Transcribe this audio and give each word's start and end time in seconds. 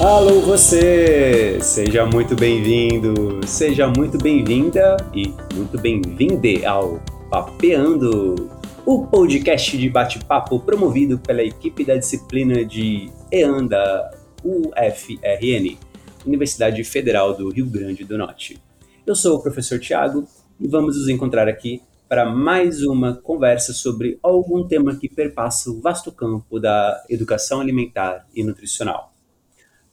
Alô 0.00 0.40
você! 0.42 1.58
Seja 1.60 2.06
muito 2.06 2.36
bem-vindo, 2.36 3.44
seja 3.44 3.88
muito 3.88 4.16
bem-vinda 4.16 4.96
e 5.12 5.34
muito 5.52 5.76
bem-vinde 5.76 6.64
ao 6.64 7.00
Papeando, 7.28 8.48
o 8.86 9.08
podcast 9.08 9.76
de 9.76 9.90
bate-papo 9.90 10.60
promovido 10.60 11.18
pela 11.18 11.42
equipe 11.42 11.84
da 11.84 11.96
disciplina 11.96 12.64
de 12.64 13.10
EAN 13.32 13.66
da 13.66 14.08
UFRN, 14.44 15.76
Universidade 16.24 16.84
Federal 16.84 17.36
do 17.36 17.50
Rio 17.50 17.66
Grande 17.66 18.04
do 18.04 18.16
Norte. 18.16 18.62
Eu 19.04 19.16
sou 19.16 19.36
o 19.36 19.42
professor 19.42 19.80
Tiago 19.80 20.28
e 20.60 20.68
vamos 20.68 20.96
nos 20.96 21.08
encontrar 21.08 21.48
aqui 21.48 21.82
para 22.08 22.24
mais 22.24 22.84
uma 22.84 23.14
conversa 23.14 23.72
sobre 23.72 24.16
algum 24.22 24.64
tema 24.64 24.94
que 24.94 25.08
perpassa 25.08 25.68
o 25.70 25.80
vasto 25.80 26.12
campo 26.12 26.60
da 26.60 27.04
educação 27.10 27.60
alimentar 27.60 28.28
e 28.32 28.44
nutricional 28.44 29.17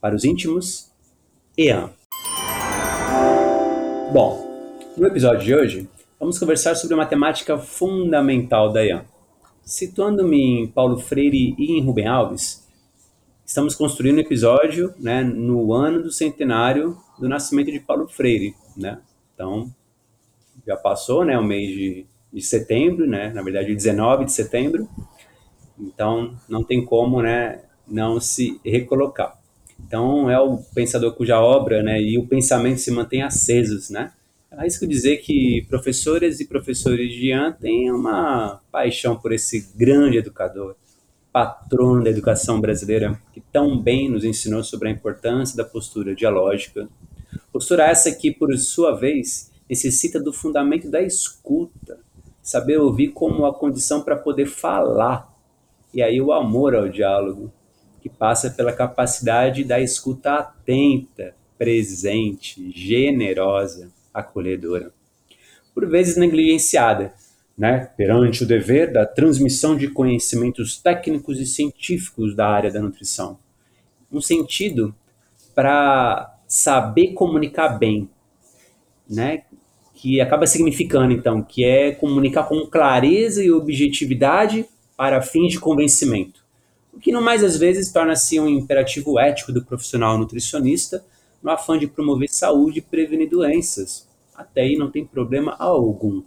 para 0.06 0.14
os 0.14 0.24
íntimos, 0.24 0.88
EAN. 1.58 1.90
Bom, 4.12 4.40
no 4.96 5.04
episódio 5.04 5.44
de 5.44 5.52
hoje, 5.52 5.88
vamos 6.20 6.38
conversar 6.38 6.76
sobre 6.76 6.94
a 6.94 6.98
matemática 6.98 7.58
fundamental 7.58 8.72
da 8.72 8.86
EAN. 8.86 9.04
Situando-me 9.64 10.60
em 10.60 10.68
Paulo 10.68 11.00
Freire 11.00 11.56
e 11.58 11.72
em 11.72 11.82
Rubem 11.82 12.06
Alves, 12.06 12.68
estamos 13.44 13.74
construindo 13.74 14.18
um 14.18 14.20
episódio 14.20 14.94
né, 14.96 15.24
no 15.24 15.72
ano 15.72 16.04
do 16.04 16.12
centenário 16.12 16.96
do 17.18 17.28
nascimento 17.28 17.72
de 17.72 17.80
Paulo 17.80 18.06
Freire. 18.06 18.54
Né? 18.76 19.00
Então, 19.34 19.74
já 20.64 20.76
passou 20.76 21.24
né, 21.24 21.36
o 21.36 21.42
mês 21.42 21.68
de, 21.70 22.06
de 22.32 22.42
setembro, 22.42 23.08
né, 23.08 23.30
na 23.30 23.42
verdade, 23.42 23.74
19 23.74 24.26
de 24.26 24.32
setembro, 24.32 24.88
então 25.76 26.36
não 26.48 26.62
tem 26.62 26.84
como 26.84 27.20
né, 27.20 27.62
não 27.88 28.20
se 28.20 28.60
recolocar. 28.64 29.44
Então, 29.86 30.28
é 30.28 30.38
o 30.40 30.58
pensador 30.74 31.12
cuja 31.14 31.40
obra 31.40 31.80
né, 31.82 32.02
e 32.02 32.18
o 32.18 32.26
pensamento 32.26 32.80
se 32.80 32.90
mantêm 32.90 33.22
acesos, 33.22 33.88
né? 33.88 34.12
Arrisco 34.50 34.86
dizer 34.86 35.18
que 35.18 35.64
professores 35.68 36.40
e 36.40 36.46
professores 36.46 37.12
de 37.12 37.26
Ian 37.28 37.52
têm 37.52 37.92
uma 37.92 38.60
paixão 38.72 39.14
por 39.14 39.32
esse 39.32 39.68
grande 39.76 40.16
educador, 40.16 40.74
patrono 41.30 42.02
da 42.02 42.10
educação 42.10 42.60
brasileira, 42.60 43.20
que 43.34 43.40
tão 43.52 43.78
bem 43.78 44.08
nos 44.08 44.24
ensinou 44.24 44.64
sobre 44.64 44.88
a 44.88 44.90
importância 44.90 45.56
da 45.56 45.64
postura 45.64 46.14
dialógica. 46.14 46.88
Postura 47.52 47.84
essa 47.84 48.10
que, 48.10 48.32
por 48.32 48.56
sua 48.56 48.96
vez, 48.96 49.52
necessita 49.68 50.18
do 50.18 50.32
fundamento 50.32 50.90
da 50.90 51.02
escuta, 51.02 51.98
saber 52.42 52.78
ouvir 52.78 53.08
como 53.08 53.44
a 53.44 53.52
condição 53.52 54.00
para 54.00 54.16
poder 54.16 54.46
falar, 54.46 55.30
e 55.92 56.02
aí 56.02 56.20
o 56.20 56.32
amor 56.32 56.74
ao 56.74 56.88
diálogo 56.88 57.52
que 58.06 58.08
passa 58.08 58.50
pela 58.50 58.72
capacidade 58.72 59.64
da 59.64 59.80
escuta 59.80 60.34
atenta, 60.34 61.34
presente, 61.58 62.70
generosa, 62.70 63.90
acolhedora. 64.14 64.92
Por 65.74 65.88
vezes 65.88 66.16
negligenciada, 66.16 67.12
né, 67.58 67.90
perante 67.96 68.44
o 68.44 68.46
dever 68.46 68.92
da 68.92 69.04
transmissão 69.04 69.76
de 69.76 69.88
conhecimentos 69.88 70.78
técnicos 70.78 71.40
e 71.40 71.46
científicos 71.46 72.36
da 72.36 72.46
área 72.46 72.70
da 72.70 72.80
nutrição. 72.80 73.40
Um 74.12 74.20
sentido 74.20 74.94
para 75.52 76.38
saber 76.46 77.08
comunicar 77.08 77.70
bem, 77.70 78.08
né, 79.10 79.42
que 79.94 80.20
acaba 80.20 80.46
significando 80.46 81.12
então 81.12 81.42
que 81.42 81.64
é 81.64 81.90
comunicar 81.90 82.44
com 82.44 82.66
clareza 82.66 83.42
e 83.42 83.50
objetividade 83.50 84.64
para 84.96 85.20
fins 85.20 85.50
de 85.50 85.58
convencimento 85.58 86.45
o 86.96 86.98
que 86.98 87.12
no 87.12 87.20
mais 87.20 87.44
às 87.44 87.58
vezes 87.58 87.92
torna-se 87.92 88.40
um 88.40 88.48
imperativo 88.48 89.20
ético 89.20 89.52
do 89.52 89.62
profissional 89.62 90.16
nutricionista 90.16 91.04
no 91.42 91.50
afã 91.50 91.78
de 91.78 91.86
promover 91.86 92.30
saúde 92.30 92.78
e 92.78 92.82
prevenir 92.82 93.28
doenças. 93.28 94.08
Até 94.34 94.62
aí 94.62 94.76
não 94.76 94.90
tem 94.90 95.04
problema 95.04 95.54
algum. 95.58 96.22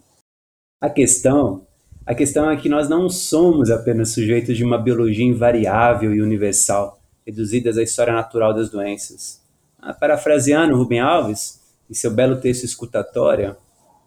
A 0.79 0.87
questão, 0.87 1.65
a 2.05 2.13
questão 2.13 2.51
é 2.51 2.55
que 2.55 2.69
nós 2.69 2.87
não 2.87 3.09
somos 3.09 3.71
apenas 3.71 4.11
sujeitos 4.11 4.55
de 4.55 4.63
uma 4.63 4.77
biologia 4.77 5.25
invariável 5.25 6.13
e 6.13 6.21
universal, 6.21 7.01
reduzidas 7.25 7.75
à 7.75 7.81
história 7.81 8.13
natural 8.13 8.53
das 8.53 8.69
doenças. 8.69 9.41
Ah, 9.79 9.93
parafraseando 9.93 10.77
Rubem 10.77 10.99
Alves, 10.99 11.59
em 11.89 11.95
seu 11.95 12.11
belo 12.11 12.39
texto 12.39 12.63
escutatória, 12.63 13.57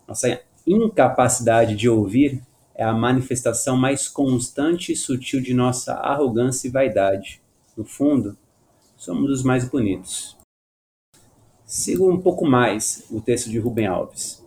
nossa 0.06 0.40
incapacidade 0.64 1.74
de 1.74 1.88
ouvir 1.88 2.40
é 2.82 2.84
a 2.84 2.92
manifestação 2.92 3.76
mais 3.76 4.08
constante 4.08 4.90
e 4.90 4.96
sutil 4.96 5.40
de 5.40 5.54
nossa 5.54 5.94
arrogância 5.94 6.66
e 6.66 6.70
vaidade. 6.70 7.40
No 7.76 7.84
fundo, 7.84 8.36
somos 8.96 9.30
os 9.30 9.44
mais 9.44 9.64
bonitos. 9.64 10.36
Sigo 11.64 12.10
um 12.10 12.20
pouco 12.20 12.44
mais 12.44 13.04
o 13.08 13.20
texto 13.20 13.48
de 13.48 13.60
Rubem 13.60 13.86
Alves. 13.86 14.44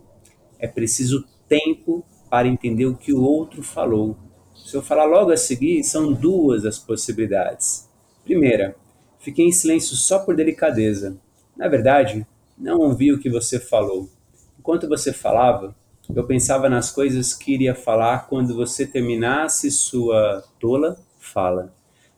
É 0.58 0.68
preciso 0.68 1.24
tempo 1.48 2.04
para 2.28 2.46
entender 2.46 2.84
o 2.84 2.94
que 2.94 3.10
o 3.10 3.22
outro 3.22 3.62
falou. 3.62 4.14
Se 4.54 4.76
eu 4.76 4.82
falar 4.82 5.06
logo 5.06 5.30
a 5.30 5.36
seguir, 5.38 5.82
são 5.82 6.12
duas 6.12 6.66
as 6.66 6.78
possibilidades. 6.78 7.88
Primeira, 8.22 8.76
fiquei 9.18 9.46
em 9.46 9.52
silêncio 9.52 9.96
só 9.96 10.18
por 10.18 10.36
delicadeza. 10.36 11.16
Na 11.56 11.68
verdade, 11.68 12.26
não 12.58 12.80
ouvi 12.80 13.14
o 13.14 13.18
que 13.18 13.30
você 13.30 13.58
falou. 13.58 14.10
Enquanto 14.58 14.86
você 14.86 15.10
falava, 15.10 15.74
eu 16.14 16.24
pensava 16.24 16.68
nas 16.68 16.90
coisas 16.90 17.34
que 17.34 17.52
iria 17.52 17.74
falar 17.74 18.28
quando 18.28 18.54
você 18.54 18.86
terminasse 18.86 19.70
sua 19.70 20.44
tola 20.60 20.98
fala. 21.18 21.74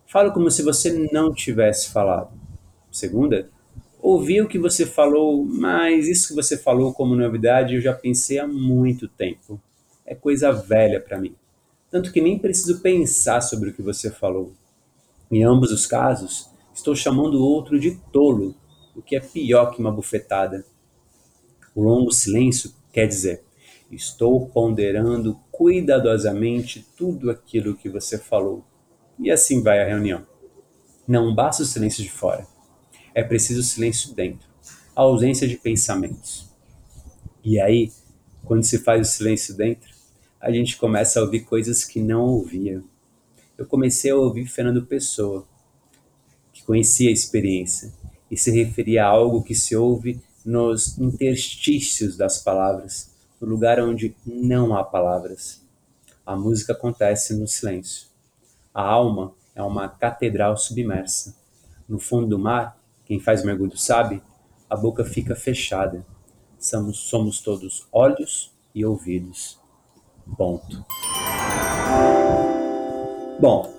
Falo 0.06 0.32
como 0.32 0.50
se 0.50 0.62
você 0.62 1.08
não 1.12 1.32
tivesse 1.32 1.90
falado. 1.90 2.30
Segunda, 2.90 3.50
ouvi 4.00 4.40
o 4.40 4.48
que 4.48 4.58
você 4.58 4.84
falou, 4.84 5.44
mas 5.44 6.06
isso 6.06 6.28
que 6.28 6.34
você 6.34 6.56
falou 6.56 6.92
como 6.92 7.16
novidade 7.16 7.74
eu 7.74 7.80
já 7.80 7.94
pensei 7.94 8.38
há 8.38 8.46
muito 8.46 9.08
tempo. 9.08 9.60
É 10.04 10.14
coisa 10.14 10.52
velha 10.52 11.00
para 11.00 11.18
mim. 11.18 11.34
Tanto 11.90 12.12
que 12.12 12.20
nem 12.20 12.38
preciso 12.38 12.80
pensar 12.80 13.40
sobre 13.40 13.70
o 13.70 13.72
que 13.72 13.82
você 13.82 14.10
falou. 14.10 14.52
Em 15.30 15.44
ambos 15.44 15.72
os 15.72 15.86
casos, 15.86 16.50
estou 16.74 16.94
chamando 16.94 17.34
o 17.34 17.44
outro 17.44 17.80
de 17.80 17.98
tolo, 18.12 18.54
o 18.94 19.00
que 19.00 19.16
é 19.16 19.20
pior 19.20 19.70
que 19.70 19.80
uma 19.80 19.92
bufetada. 19.92 20.64
O 21.74 21.82
longo 21.82 22.10
silêncio 22.10 22.72
quer 22.92 23.06
dizer 23.06 23.47
Estou 23.90 24.48
ponderando 24.48 25.40
cuidadosamente 25.50 26.86
tudo 26.96 27.30
aquilo 27.30 27.76
que 27.76 27.88
você 27.88 28.18
falou. 28.18 28.64
E 29.18 29.30
assim 29.30 29.62
vai 29.62 29.80
a 29.82 29.86
reunião. 29.86 30.26
Não 31.06 31.34
basta 31.34 31.62
o 31.62 31.66
silêncio 31.66 32.02
de 32.02 32.10
fora. 32.10 32.46
É 33.14 33.22
preciso 33.22 33.60
o 33.60 33.64
silêncio 33.64 34.14
dentro. 34.14 34.48
A 34.94 35.02
ausência 35.02 35.48
de 35.48 35.56
pensamentos. 35.56 36.48
E 37.42 37.58
aí, 37.58 37.90
quando 38.44 38.62
se 38.62 38.78
faz 38.78 39.08
o 39.08 39.10
silêncio 39.10 39.56
dentro, 39.56 39.88
a 40.40 40.52
gente 40.52 40.76
começa 40.76 41.18
a 41.18 41.22
ouvir 41.22 41.40
coisas 41.40 41.84
que 41.84 42.00
não 42.00 42.24
ouvia. 42.24 42.82
Eu 43.56 43.66
comecei 43.66 44.10
a 44.10 44.16
ouvir 44.16 44.46
Fernando 44.46 44.86
Pessoa, 44.86 45.46
que 46.52 46.62
conhecia 46.62 47.08
a 47.08 47.12
experiência 47.12 47.92
e 48.30 48.36
se 48.36 48.50
referia 48.50 49.04
a 49.04 49.08
algo 49.08 49.42
que 49.42 49.54
se 49.54 49.74
ouve 49.74 50.20
nos 50.44 50.96
interstícios 50.98 52.16
das 52.16 52.38
palavras, 52.38 53.10
no 53.40 53.48
lugar 53.48 53.80
onde 53.80 54.14
não 54.26 54.76
há 54.76 54.84
palavras. 54.84 55.64
A 56.24 56.36
música 56.36 56.72
acontece 56.72 57.34
no 57.38 57.46
silêncio. 57.46 58.08
A 58.74 58.82
alma 58.82 59.32
é 59.54 59.62
uma 59.62 59.88
catedral 59.88 60.56
submersa. 60.56 61.36
No 61.88 61.98
fundo 61.98 62.26
do 62.26 62.38
mar, 62.38 62.78
quem 63.04 63.18
faz 63.18 63.42
mergulho 63.42 63.76
sabe, 63.76 64.22
a 64.68 64.76
boca 64.76 65.04
fica 65.04 65.34
fechada. 65.34 66.04
Somos, 66.58 66.98
somos 67.08 67.40
todos 67.40 67.88
olhos 67.90 68.52
e 68.74 68.84
ouvidos. 68.84 69.58
Ponto. 70.36 70.84
Bom, 73.40 73.72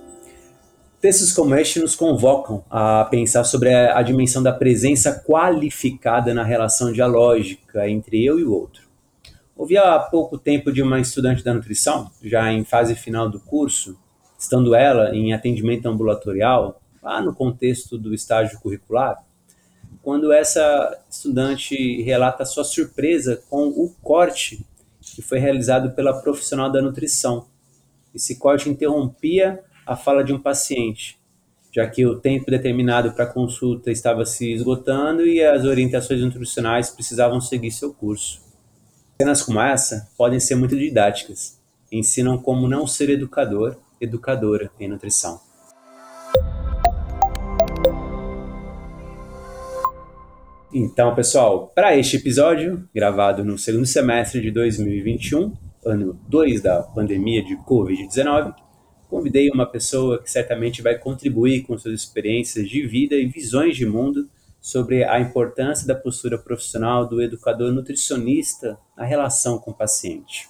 textos 1.00 1.31
como 1.31 1.54
este 1.56 1.80
nos 1.80 1.95
convocam 1.95 2.63
a 2.69 3.06
pensar 3.06 3.44
sobre 3.44 3.74
a, 3.74 4.01
dimensão 4.01 4.42
da 4.42 4.51
presença 4.51 5.24
qualificada 5.24 6.33
na 6.33 6.44
relação 6.44 6.92
dialógica 6.92 7.88
entre 7.88 8.25
eu 8.25 8.39
e 8.39 8.44
o 8.44 8.54
outro. 8.54 8.88
Ouvi 9.59 9.77
há 9.77 10.00
pouco 10.00 10.38
tempo 10.38 10.71
de 10.71 10.81
uma 10.81 11.01
estudante 11.01 11.44
da 11.44 11.53
nutrição, 11.53 12.09
já 12.23 12.50
em 12.50 12.63
fase 12.63 12.95
final 12.95 13.29
do 13.29 13.41
curso, 13.41 14.00
estando 14.38 14.73
ela 14.73 15.13
em 15.13 15.33
atendimento 15.33 15.85
ambulatorial, 15.85 16.81
lá 17.03 17.21
no 17.21 17.35
contexto 17.35 17.97
do 17.97 18.13
estágio 18.13 18.57
curricular, 18.61 19.21
quando 20.01 20.31
essa 20.31 20.97
estudante 21.11 22.01
relata 22.03 22.45
sua 22.45 22.63
surpresa 22.63 23.44
com 23.50 23.67
o 23.67 23.94
corte 24.01 24.65
que 25.01 25.21
foi 25.21 25.39
realizado 25.39 25.91
pela 25.91 26.21
profissional 26.21 26.71
da 26.71 26.81
nutrição. 26.81 27.45
Esse 28.15 28.39
corte 28.39 28.69
interrompia 28.69 29.61
a 29.85 29.97
fala 29.97 30.23
de 30.23 30.31
um 30.31 30.39
paciente, 30.39 31.19
já 31.69 31.85
que 31.85 32.06
o 32.06 32.17
tempo 32.17 32.50
determinado 32.50 33.11
para 33.11 33.25
consulta 33.25 33.91
estava 33.91 34.23
se 34.25 34.53
esgotando 34.53 35.27
e 35.27 35.44
as 35.44 35.65
orientações 35.65 36.21
nutricionais 36.21 36.89
precisavam 36.89 37.41
seguir 37.41 37.71
seu 37.71 37.94
curso. 37.94 38.47
Cenas 39.21 39.42
como 39.42 39.60
essa 39.60 40.10
podem 40.18 40.39
ser 40.39 40.56
muito 40.56 40.77
didáticas. 40.77 41.60
Ensinam 41.92 42.38
como 42.38 42.69
não 42.69 42.88
ser 42.88 43.10
educador, 43.10 43.75
educadora 44.00 44.71
em 44.80 44.88
nutrição. 44.88 45.42
Então, 50.74 51.13
pessoal, 51.13 51.69
para 51.75 51.98
este 51.98 52.16
episódio, 52.16 52.88
gravado 52.95 53.44
no 53.44 53.57
segundo 53.57 53.86
semestre 53.86 54.39
de 54.39 54.51
2021, 54.51 55.54
ano 55.86 56.18
2 56.30 56.62
da 56.62 56.81
pandemia 56.81 57.44
de 57.44 57.57
Covid-19, 57.57 58.56
convidei 59.10 59.50
uma 59.50 59.66
pessoa 59.66 60.24
que 60.24 60.31
certamente 60.31 60.81
vai 60.81 60.98
contribuir 60.98 61.63
com 61.63 61.77
suas 61.77 61.94
experiências 61.94 62.69
de 62.69 62.88
vida 62.88 63.16
e 63.16 63.27
visões 63.27 63.75
de 63.75 63.86
mundo 63.86 64.30
sobre 64.61 65.03
a 65.03 65.19
importância 65.19 65.88
da 65.88 65.95
postura 65.95 66.38
profissional 66.38 67.07
do 67.07 67.21
educador 67.21 67.71
nutricionista 67.71 68.77
na 68.97 69.06
relação 69.06 69.57
com 69.57 69.71
o 69.71 69.73
paciente. 69.73 70.47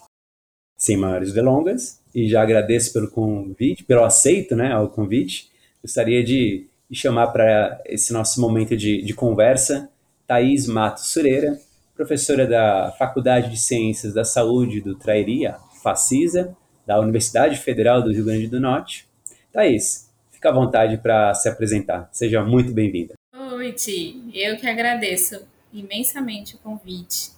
Sem 0.78 0.98
maiores 0.98 1.34
delongas, 1.34 2.00
e 2.14 2.28
já 2.28 2.42
agradeço 2.42 2.92
pelo 2.94 3.10
convite, 3.10 3.84
pelo 3.84 4.04
aceito 4.04 4.56
né, 4.56 4.72
ao 4.72 4.90
convite, 4.90 5.50
gostaria 5.82 6.24
de, 6.24 6.68
chamar 6.92 7.28
para 7.28 7.80
esse 7.86 8.12
nosso 8.12 8.42
momento 8.42 8.76
de, 8.76 9.04
de 9.04 9.14
conversa 9.14 9.90
Thaís 10.26 10.66
Matos 10.68 11.12
Sureira, 11.12 11.60
professora 11.96 12.48
da 12.48 12.94
Faculdade 12.98 13.52
de 13.52 13.60
Ciências 13.60 14.14
da 14.14 14.24
Saúde 14.24 14.82
do 14.82 14.96
Trairia, 14.96 15.58
FACISA, 15.84 16.56
da 16.86 17.00
Universidade 17.00 17.58
Federal 17.58 18.02
do 18.02 18.12
Rio 18.12 18.26
Grande 18.26 18.48
do 18.48 18.60
Norte. 18.60 19.08
Thaís, 19.52 20.10
fica 20.32 20.50
à 20.50 20.54
vontade 20.54 20.98
para 20.98 21.34
se 21.36 21.48
apresentar. 21.48 22.10
Seja 22.12 22.44
muito 22.44 22.72
bem-vinda. 22.72 23.19
Oi, 23.60 23.74
Ti. 23.74 24.24
Eu 24.34 24.56
que 24.56 24.66
agradeço 24.66 25.46
imensamente 25.74 26.56
o 26.56 26.60
convite. 26.60 27.32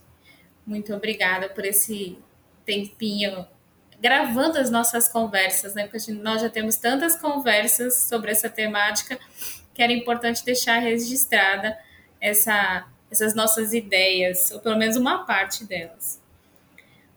Muito 0.63 0.93
obrigada 0.93 1.49
por 1.49 1.65
esse 1.65 2.15
tempinho 2.63 3.43
gravando 3.99 4.59
as 4.59 4.69
nossas 4.69 5.07
conversas, 5.07 5.73
né? 5.73 5.87
Porque 5.87 6.11
nós 6.11 6.43
já 6.43 6.47
temos 6.47 6.75
tantas 6.75 7.15
conversas 7.15 8.03
sobre 8.03 8.29
essa 8.29 8.47
temática 8.47 9.17
que 9.73 9.81
era 9.81 9.91
importante 9.91 10.45
deixar 10.45 10.77
registrada 10.77 11.75
essa, 12.21 12.87
essas 13.09 13.33
nossas 13.33 13.73
ideias, 13.73 14.51
ou 14.51 14.59
pelo 14.59 14.77
menos 14.77 14.97
uma 14.97 15.25
parte 15.25 15.65
delas. 15.65 16.21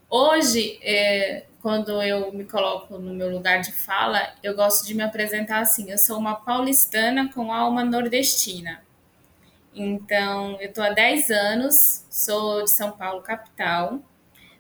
Hoje, 0.09 0.79
é, 0.83 1.45
quando 1.61 2.01
eu 2.03 2.33
me 2.33 2.45
coloco 2.45 2.97
no 2.97 3.13
meu 3.13 3.31
lugar 3.31 3.61
de 3.61 3.71
fala, 3.71 4.33
eu 4.43 4.57
gosto 4.57 4.87
de 4.87 4.95
me 4.95 5.03
apresentar 5.03 5.61
assim: 5.61 5.91
eu 5.91 5.99
sou 5.99 6.19
uma 6.19 6.37
paulistana 6.37 7.31
com 7.31 7.53
alma 7.53 7.85
nordestina. 7.85 8.83
Então, 9.75 10.57
eu 10.61 10.69
estou 10.69 10.85
há 10.85 10.91
10 10.91 11.31
anos, 11.31 12.07
sou 12.09 12.63
de 12.63 12.71
São 12.71 12.93
Paulo, 12.93 13.23
capital. 13.23 14.01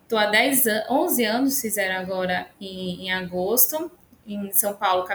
Estou 0.03 0.19
há 0.19 0.27
10 0.27 0.67
an 0.67 0.85
11 0.91 1.25
anos, 1.25 1.61
fizeram 1.61 2.01
agora 2.01 2.49
em, 2.61 3.07
em 3.07 3.13
agosto, 3.13 3.91
em 4.27 4.51
São 4.53 4.75
Paulo, 4.75 5.07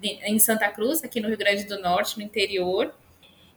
em 0.00 0.38
Santa 0.38 0.68
Cruz, 0.68 1.02
aqui 1.02 1.20
no 1.20 1.28
Rio 1.28 1.36
Grande 1.36 1.64
do 1.64 1.80
Norte, 1.80 2.16
no 2.16 2.22
interior. 2.22 2.94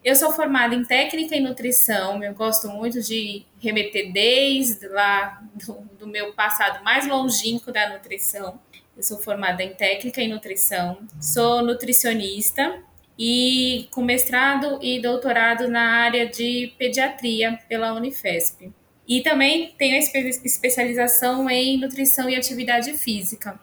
Eu 0.03 0.15
sou 0.15 0.31
formada 0.31 0.73
em 0.73 0.83
técnica 0.83 1.35
e 1.35 1.39
nutrição, 1.39 2.23
eu 2.23 2.33
gosto 2.33 2.67
muito 2.67 2.99
de 3.01 3.45
remeter 3.59 4.11
desde 4.11 4.87
lá 4.87 5.43
do, 5.53 5.73
do, 5.99 6.07
meu 6.07 6.33
passado 6.33 6.83
mais 6.83 7.07
longínquo 7.07 7.71
da 7.71 7.87
nutrição. 7.87 8.59
Eu 8.97 9.03
sou 9.03 9.19
formada 9.19 9.61
em 9.61 9.75
técnica 9.75 10.19
e 10.19 10.27
nutrição, 10.27 10.97
sou 11.19 11.61
nutricionista 11.61 12.81
e 13.23 13.87
com 13.91 14.01
mestrado 14.01 14.79
e 14.81 14.99
doutorado 14.99 15.67
na 15.67 15.91
área 15.91 16.25
de 16.25 16.73
pediatria 16.79 17.59
pela 17.69 17.93
Unifesp. 17.93 18.73
E 19.07 19.21
também 19.21 19.75
tenho 19.77 19.95
especialização 19.95 21.47
em 21.47 21.77
nutrição 21.77 22.27
e 22.27 22.35
atividade 22.35 22.97
física. 22.97 23.59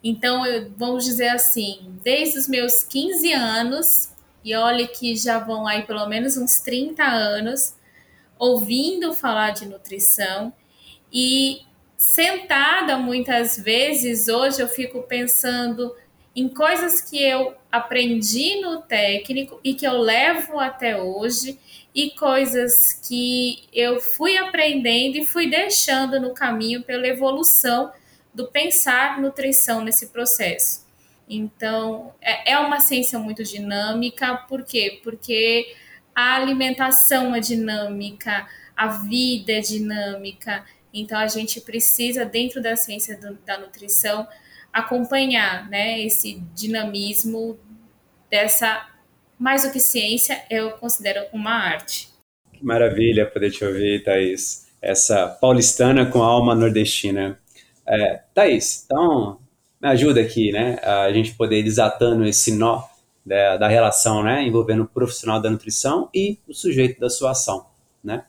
Então, 0.00 0.46
eu, 0.46 0.70
vamos 0.76 1.04
dizer 1.04 1.26
assim, 1.30 1.98
desde 2.04 2.38
os 2.38 2.46
meus 2.46 2.84
15 2.84 3.32
anos, 3.32 4.10
e 4.44 4.54
olha 4.54 4.86
que 4.86 5.16
já 5.16 5.40
vão 5.40 5.66
aí 5.66 5.82
pelo 5.82 6.06
menos 6.06 6.36
uns 6.36 6.60
30 6.60 7.02
anos 7.02 7.74
ouvindo 8.38 9.12
falar 9.12 9.50
de 9.50 9.66
nutrição 9.66 10.52
e 11.12 11.62
sentada 11.96 12.96
muitas 12.96 13.58
vezes 13.58 14.28
hoje 14.28 14.62
eu 14.62 14.68
fico 14.68 15.02
pensando 15.02 15.94
em 16.34 16.48
coisas 16.48 17.00
que 17.00 17.22
eu 17.22 17.54
aprendi 17.70 18.60
no 18.60 18.82
técnico 18.82 19.60
e 19.62 19.74
que 19.74 19.86
eu 19.86 19.98
levo 19.98 20.58
até 20.58 21.00
hoje 21.00 21.58
e 21.94 22.10
coisas 22.10 22.92
que 23.06 23.64
eu 23.72 24.00
fui 24.00 24.36
aprendendo 24.36 25.16
e 25.16 25.26
fui 25.26 25.50
deixando 25.50 26.20
no 26.20 26.32
caminho 26.32 26.82
pela 26.82 27.06
evolução 27.06 27.92
do 28.32 28.46
pensar 28.46 29.20
nutrição 29.20 29.82
nesse 29.82 30.08
processo. 30.08 30.86
Então, 31.28 32.12
é, 32.20 32.52
é 32.52 32.58
uma 32.58 32.80
ciência 32.80 33.18
muito 33.18 33.42
dinâmica, 33.44 34.36
por 34.48 34.64
quê? 34.64 35.00
Porque 35.02 35.74
a 36.14 36.34
alimentação 36.36 37.34
é 37.34 37.40
dinâmica, 37.40 38.48
a 38.76 38.88
vida 38.88 39.52
é 39.52 39.60
dinâmica, 39.60 40.64
então 40.92 41.18
a 41.18 41.28
gente 41.28 41.60
precisa, 41.60 42.24
dentro 42.24 42.60
da 42.60 42.76
ciência 42.76 43.16
do, 43.16 43.34
da 43.46 43.58
nutrição, 43.58 44.26
acompanhar 44.72 45.68
né, 45.68 46.00
esse 46.00 46.40
dinamismo 46.54 47.58
dessa, 48.30 48.86
mais 49.38 49.64
do 49.64 49.72
que 49.72 49.80
ciência, 49.80 50.42
eu 50.50 50.72
considero 50.72 51.26
uma 51.32 51.52
arte. 51.52 52.08
Que 52.52 52.64
maravilha 52.64 53.26
poder 53.26 53.50
te 53.50 53.64
ouvir, 53.64 54.04
Thaís. 54.04 54.68
Essa 54.80 55.28
paulistana 55.28 56.06
com 56.06 56.22
alma 56.22 56.54
nordestina. 56.54 57.38
É, 57.86 58.22
Thaís, 58.34 58.84
então 58.84 59.38
me 59.80 59.88
ajuda 59.88 60.20
aqui, 60.20 60.52
né? 60.52 60.78
A 60.82 61.12
gente 61.12 61.34
poder 61.34 61.60
ir 61.60 61.64
desatando 61.64 62.24
esse 62.24 62.54
nó 62.54 62.84
da, 63.24 63.56
da, 63.56 63.68
relação, 63.68 64.22
né? 64.22 64.42
Envolvendo 64.42 64.82
o 64.82 64.88
profissional 64.88 65.40
da 65.40 65.50
nutrição 65.50 66.08
e 66.14 66.38
o 66.46 66.54
sujeito 66.54 67.00
da 67.00 67.08
sua 67.08 67.30
ação, 67.30 67.66
né? 68.04 68.24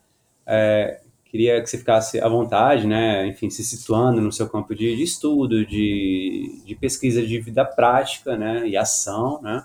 É, 0.45 1.01
queria 1.31 1.62
que 1.62 1.69
você 1.69 1.78
ficasse 1.78 2.19
à 2.19 2.28
vontade, 2.28 2.86
né? 2.86 3.25
Enfim, 3.25 3.50
se 3.50 3.63
situando 3.63 4.19
no 4.19 4.33
seu 4.33 4.50
campo 4.50 4.75
de, 4.75 4.98
de 4.98 5.01
estudo, 5.01 5.66
de, 5.66 6.62
de, 6.66 6.75
pesquisa 6.75 7.25
de 7.25 7.39
vida 7.39 7.63
prática, 7.63 8.38
né? 8.38 8.68
E 8.68 8.75
ação, 8.75 9.42
né? 9.42 9.63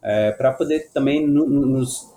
É, 0.00 0.30
para 0.30 0.52
poder 0.52 0.88
também 0.94 1.26
no, 1.26 1.46
nos 1.46 2.14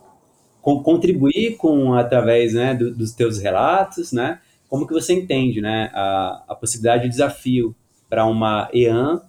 com, 0.62 0.84
contribuir 0.84 1.58
com 1.58 1.96
através 1.96 2.54
né, 2.54 2.74
do, 2.76 2.94
dos 2.94 3.14
teus 3.14 3.40
relatos, 3.40 4.14
né? 4.14 4.40
Como 4.70 4.86
que 4.88 4.94
você 4.94 5.14
entende, 5.14 5.60
né? 5.60 5.90
A, 5.92 6.44
a 6.50 6.56
possibilidade 6.56 7.04
de 7.04 7.10
desafio 7.10 7.76
para 8.08 8.28
uma 8.28 8.70
EAN 8.72 9.22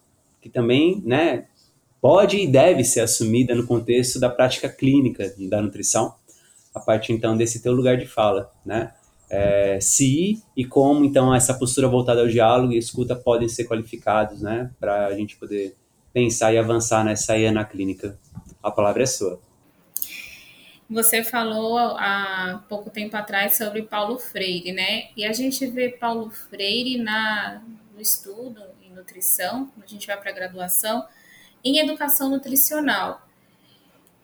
que 0.42 0.50
também 0.50 1.02
né, 1.06 1.46
pode 2.02 2.36
e 2.36 2.46
deve 2.46 2.84
ser 2.84 3.00
assumida 3.00 3.54
no 3.54 3.66
contexto 3.66 4.20
da 4.20 4.28
prática 4.28 4.68
clínica 4.68 5.34
da 5.48 5.62
nutrição, 5.62 6.14
a 6.74 6.80
partir 6.80 7.14
então 7.14 7.34
desse 7.34 7.62
teu 7.62 7.72
lugar 7.72 7.96
de 7.96 8.04
fala, 8.04 8.52
né? 8.62 8.92
É, 9.30 9.78
se 9.80 10.42
e 10.56 10.64
como 10.64 11.04
então 11.04 11.34
essa 11.34 11.54
postura 11.54 11.88
voltada 11.88 12.20
ao 12.20 12.28
diálogo 12.28 12.72
e 12.72 12.78
escuta 12.78 13.16
podem 13.16 13.48
ser 13.48 13.64
qualificados, 13.64 14.42
né, 14.42 14.70
para 14.78 15.06
a 15.06 15.14
gente 15.14 15.36
poder 15.36 15.74
pensar 16.12 16.52
e 16.52 16.58
avançar 16.58 17.04
nessa 17.04 17.36
EAN 17.36 17.52
na 17.52 17.64
clínica. 17.64 18.18
A 18.62 18.70
palavra 18.70 19.02
é 19.02 19.06
sua. 19.06 19.40
Você 20.88 21.24
falou 21.24 21.78
há 21.78 22.62
pouco 22.68 22.90
tempo 22.90 23.16
atrás 23.16 23.56
sobre 23.56 23.82
Paulo 23.82 24.18
Freire, 24.18 24.70
né? 24.70 25.08
E 25.16 25.24
a 25.24 25.32
gente 25.32 25.66
vê 25.66 25.88
Paulo 25.88 26.30
Freire 26.30 26.98
na, 26.98 27.62
no 27.94 28.00
estudo 28.00 28.62
em 28.82 28.94
nutrição, 28.94 29.66
quando 29.66 29.84
a 29.84 29.88
gente 29.88 30.06
vai 30.06 30.16
para 30.16 30.30
a 30.30 30.34
graduação, 30.34 31.04
em 31.64 31.78
educação 31.78 32.28
nutricional. 32.28 33.26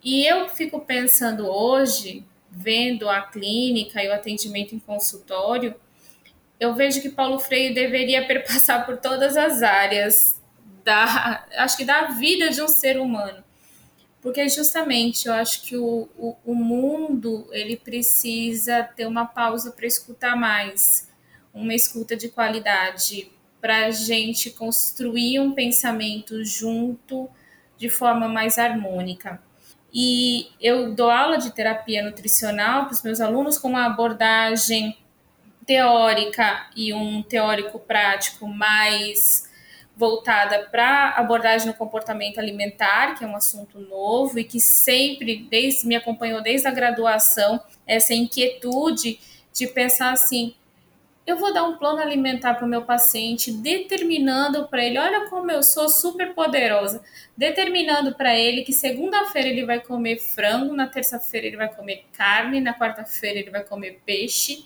E 0.04 0.25
eu 0.25 0.49
fico 0.49 0.80
pensando 0.80 1.47
hoje, 1.47 2.25
vendo 2.50 3.09
a 3.09 3.23
clínica 3.23 4.02
e 4.02 4.09
o 4.09 4.12
atendimento 4.12 4.75
em 4.75 4.78
consultório, 4.78 5.75
eu 6.59 6.75
vejo 6.75 7.00
que 7.00 7.09
Paulo 7.09 7.38
Freire 7.38 7.75
deveria 7.75 8.25
perpassar 8.28 8.85
por 8.85 8.99
todas 8.99 9.37
as 9.37 9.62
áreas 9.62 10.40
da, 10.85 11.47
acho 11.57 11.76
que 11.76 11.85
da 11.85 12.09
vida 12.09 12.50
de 12.50 12.61
um 12.61 12.69
ser 12.69 12.99
humano. 12.99 13.45
Porque 14.21 14.47
justamente 14.49 15.28
eu 15.28 15.33
acho 15.33 15.62
que 15.62 15.76
o, 15.76 16.09
o, 16.19 16.37
o 16.45 16.54
mundo 16.54 17.49
ele 17.52 17.76
precisa 17.76 18.83
ter 18.83 19.07
uma 19.07 19.25
pausa 19.25 19.71
para 19.71 19.87
escutar 19.87 20.37
mais, 20.37 21.09
uma 21.54 21.75
escuta 21.75 22.14
de 22.14 22.28
qualidade, 22.28 23.30
para 23.61 23.87
a 23.87 23.90
gente 23.90 24.50
construir 24.50 25.40
um 25.40 25.52
pensamento 25.52 26.45
junto 26.45 27.30
de 27.78 27.88
forma 27.88 28.28
mais 28.28 28.59
harmônica. 28.59 29.40
E 29.92 30.49
eu 30.61 30.92
dou 30.92 31.11
aula 31.11 31.38
de 31.38 31.50
terapia 31.50 32.02
nutricional 32.02 32.85
para 32.85 32.94
os 32.94 33.02
meus 33.02 33.20
alunos 33.20 33.59
com 33.59 33.68
uma 33.68 33.87
abordagem 33.87 34.97
teórica 35.66 36.66
e 36.76 36.92
um 36.92 37.23
teórico 37.23 37.78
prático 37.78 38.47
mais 38.47 39.49
voltada 39.97 40.61
para 40.70 41.11
abordagem 41.11 41.66
no 41.66 41.75
comportamento 41.75 42.38
alimentar, 42.38 43.14
que 43.16 43.25
é 43.25 43.26
um 43.26 43.37
assunto 43.37 43.78
novo 43.78 44.38
e 44.38 44.44
que 44.44 44.59
sempre 44.59 45.47
desde 45.50 45.87
me 45.87 45.94
acompanhou 45.94 46.42
desde 46.42 46.66
a 46.66 46.70
graduação 46.70 47.61
essa 47.87 48.14
inquietude 48.14 49.20
de 49.52 49.66
pensar 49.66 50.12
assim, 50.12 50.54
eu 51.31 51.37
vou 51.37 51.53
dar 51.53 51.65
um 51.65 51.77
plano 51.77 52.01
alimentar 52.01 52.55
para 52.55 52.67
o 52.67 52.69
meu 52.69 52.83
paciente, 52.83 53.53
determinando 53.53 54.69
para 54.69 54.85
ele, 54.85 54.99
olha 54.99 55.29
como 55.29 55.51
eu 55.51 55.63
sou 55.63 55.89
super 55.89 56.35
poderosa, 56.35 57.03
determinando 57.37 58.15
para 58.15 58.37
ele 58.37 58.63
que 58.63 58.73
segunda-feira 58.73 59.49
ele 59.49 59.65
vai 59.65 59.81
comer 59.81 60.19
frango, 60.19 60.75
na 60.75 60.87
terça-feira 60.87 61.47
ele 61.47 61.57
vai 61.57 61.73
comer 61.73 62.05
carne, 62.13 62.61
na 62.61 62.77
quarta-feira 62.77 63.39
ele 63.39 63.51
vai 63.51 63.65
comer 63.65 64.01
peixe. 64.05 64.65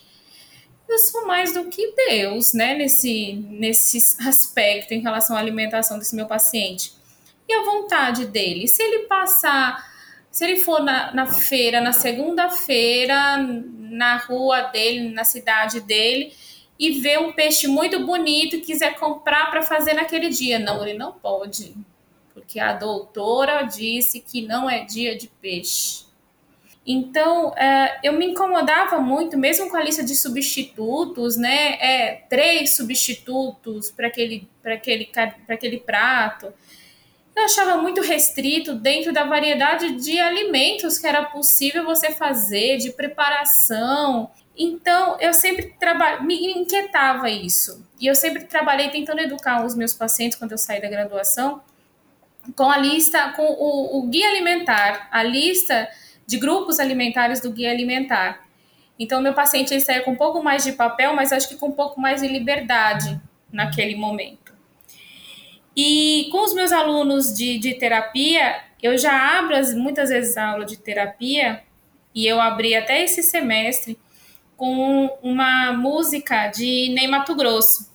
Eu 0.89 0.99
sou 0.99 1.27
mais 1.27 1.55
do 1.55 1.65
que 1.67 1.95
Deus, 2.09 2.53
né, 2.53 2.75
nesse, 2.75 3.33
nesse 3.49 3.99
aspecto 4.27 4.93
em 4.93 5.01
relação 5.01 5.37
à 5.37 5.41
alimentação 5.41 5.99
desse 5.99 6.17
meu 6.17 6.27
paciente. 6.27 6.93
E 7.49 7.53
a 7.53 7.63
vontade 7.65 8.27
dele, 8.27 8.69
se 8.69 8.83
ele 8.83 9.01
passar 9.07 9.93
se 10.35 10.45
ele 10.45 10.57
for 10.57 10.83
na, 10.83 11.15
na 11.15 11.27
feira, 11.27 11.81
na 11.81 11.93
segunda-feira, 11.93 13.37
na 13.39 14.17
rua 14.17 14.63
dele, 14.63 15.11
na 15.11 15.23
cidade 15.23 15.81
dele, 15.81 16.33
e 16.79 17.01
ver 17.01 17.19
um 17.19 17.33
peixe 17.33 17.67
muito 17.67 18.05
bonito 18.05 18.57
e 18.57 18.61
quiser 18.61 18.99
comprar 18.99 19.51
para 19.51 19.63
fazer 19.63 19.95
naquele 19.95 20.29
dia. 20.29 20.59
Não, 20.59 20.85
ele 20.87 20.99
não 20.99 21.13
pode, 21.13 21.75
porque 22.33 22.59
a 22.59 22.73
doutora 22.73 23.63
disse 23.63 24.21
que 24.21 24.43
não 24.43 24.69
é 24.69 24.85
dia 24.85 25.17
de 25.17 25.29
peixe. 25.29 26.05
Então, 26.87 27.55
é, 27.57 28.01
eu 28.03 28.13
me 28.13 28.27
incomodava 28.27 29.01
muito, 29.01 29.39
mesmo 29.39 29.71
com 29.71 29.77
a 29.77 29.83
lista 29.83 30.05
de 30.05 30.15
substitutos, 30.15 31.37
né? 31.37 31.79
É, 31.81 32.25
três 32.29 32.77
substitutos 32.77 33.91
para 33.91 34.09
aquele, 34.09 34.47
aquele, 34.63 35.11
aquele 35.49 35.79
prato 35.79 36.53
eu 37.37 37.45
achava 37.45 37.83
muito 37.83 38.01
restrito 38.01 38.75
dentro 38.75 39.13
da 39.13 39.25
variedade 39.25 39.97
de 39.97 40.21
alimentos 40.21 40.99
que 40.99 41.07
era 41.07 41.25
possível 41.25 41.85
você 41.85 42.13
fazer, 42.13 42.79
de 42.79 42.93
preparação. 42.93 44.31
Então, 44.57 45.17
eu 45.21 45.35
sempre 45.35 45.75
trabalhei, 45.81 46.21
me 46.21 46.53
inquietava 46.53 47.29
isso. 47.29 47.85
E 48.01 48.07
eu 48.07 48.15
sempre 48.15 48.45
trabalhei 48.45 48.89
tentando 48.91 49.21
educar 49.21 49.65
os 49.65 49.75
meus 49.75 49.95
pacientes 49.95 50.39
quando 50.39 50.53
eu 50.53 50.59
saí 50.59 50.81
da 50.81 50.89
graduação 50.89 51.61
com 52.57 52.71
a 52.71 52.77
lista, 52.77 53.33
com 53.33 53.43
o, 53.43 53.99
o 53.99 54.07
guia 54.09 54.29
alimentar, 54.29 55.09
a 55.11 55.23
lista 55.23 55.89
de 56.27 56.37
grupos 56.37 56.79
alimentares 56.79 57.41
do 57.41 57.51
guia 57.51 57.71
alimentar. 57.71 58.47
Então, 58.99 59.21
meu 59.21 59.35
paciente 59.35 59.73
ele 59.73 59.81
saía 59.81 60.03
com 60.03 60.13
um 60.13 60.17
pouco 60.17 60.43
mais 60.43 60.63
de 60.63 60.73
papel, 60.73 61.15
mas 61.15 61.33
acho 61.33 61.49
que 61.49 61.57
com 61.57 61.69
um 61.69 61.73
pouco 61.73 62.01
mais 62.01 62.21
de 62.21 62.29
liberdade 62.29 63.21
naquele 63.51 63.97
momento. 63.97 64.53
E 65.77 66.29
com 66.31 66.45
os 66.45 66.55
meus 66.55 66.71
alunos 66.71 67.35
de, 67.35 67.59
de 67.59 67.75
terapia, 67.75 68.63
eu 68.83 68.97
já 68.97 69.39
abro 69.39 69.57
as, 69.57 69.75
muitas 69.75 70.11
vezes 70.11 70.37
a 70.37 70.51
aula 70.51 70.65
de 70.65 70.77
terapia, 70.77 71.63
e 72.15 72.27
eu 72.27 72.41
abri 72.41 72.77
até 72.77 73.03
esse 73.03 73.23
semestre 73.23 73.99
com 74.57 75.07
uma 75.23 75.73
música 75.73 76.49
de 76.49 76.93
Ney 76.95 77.09
Mato 77.09 77.35
Grosso, 77.35 77.91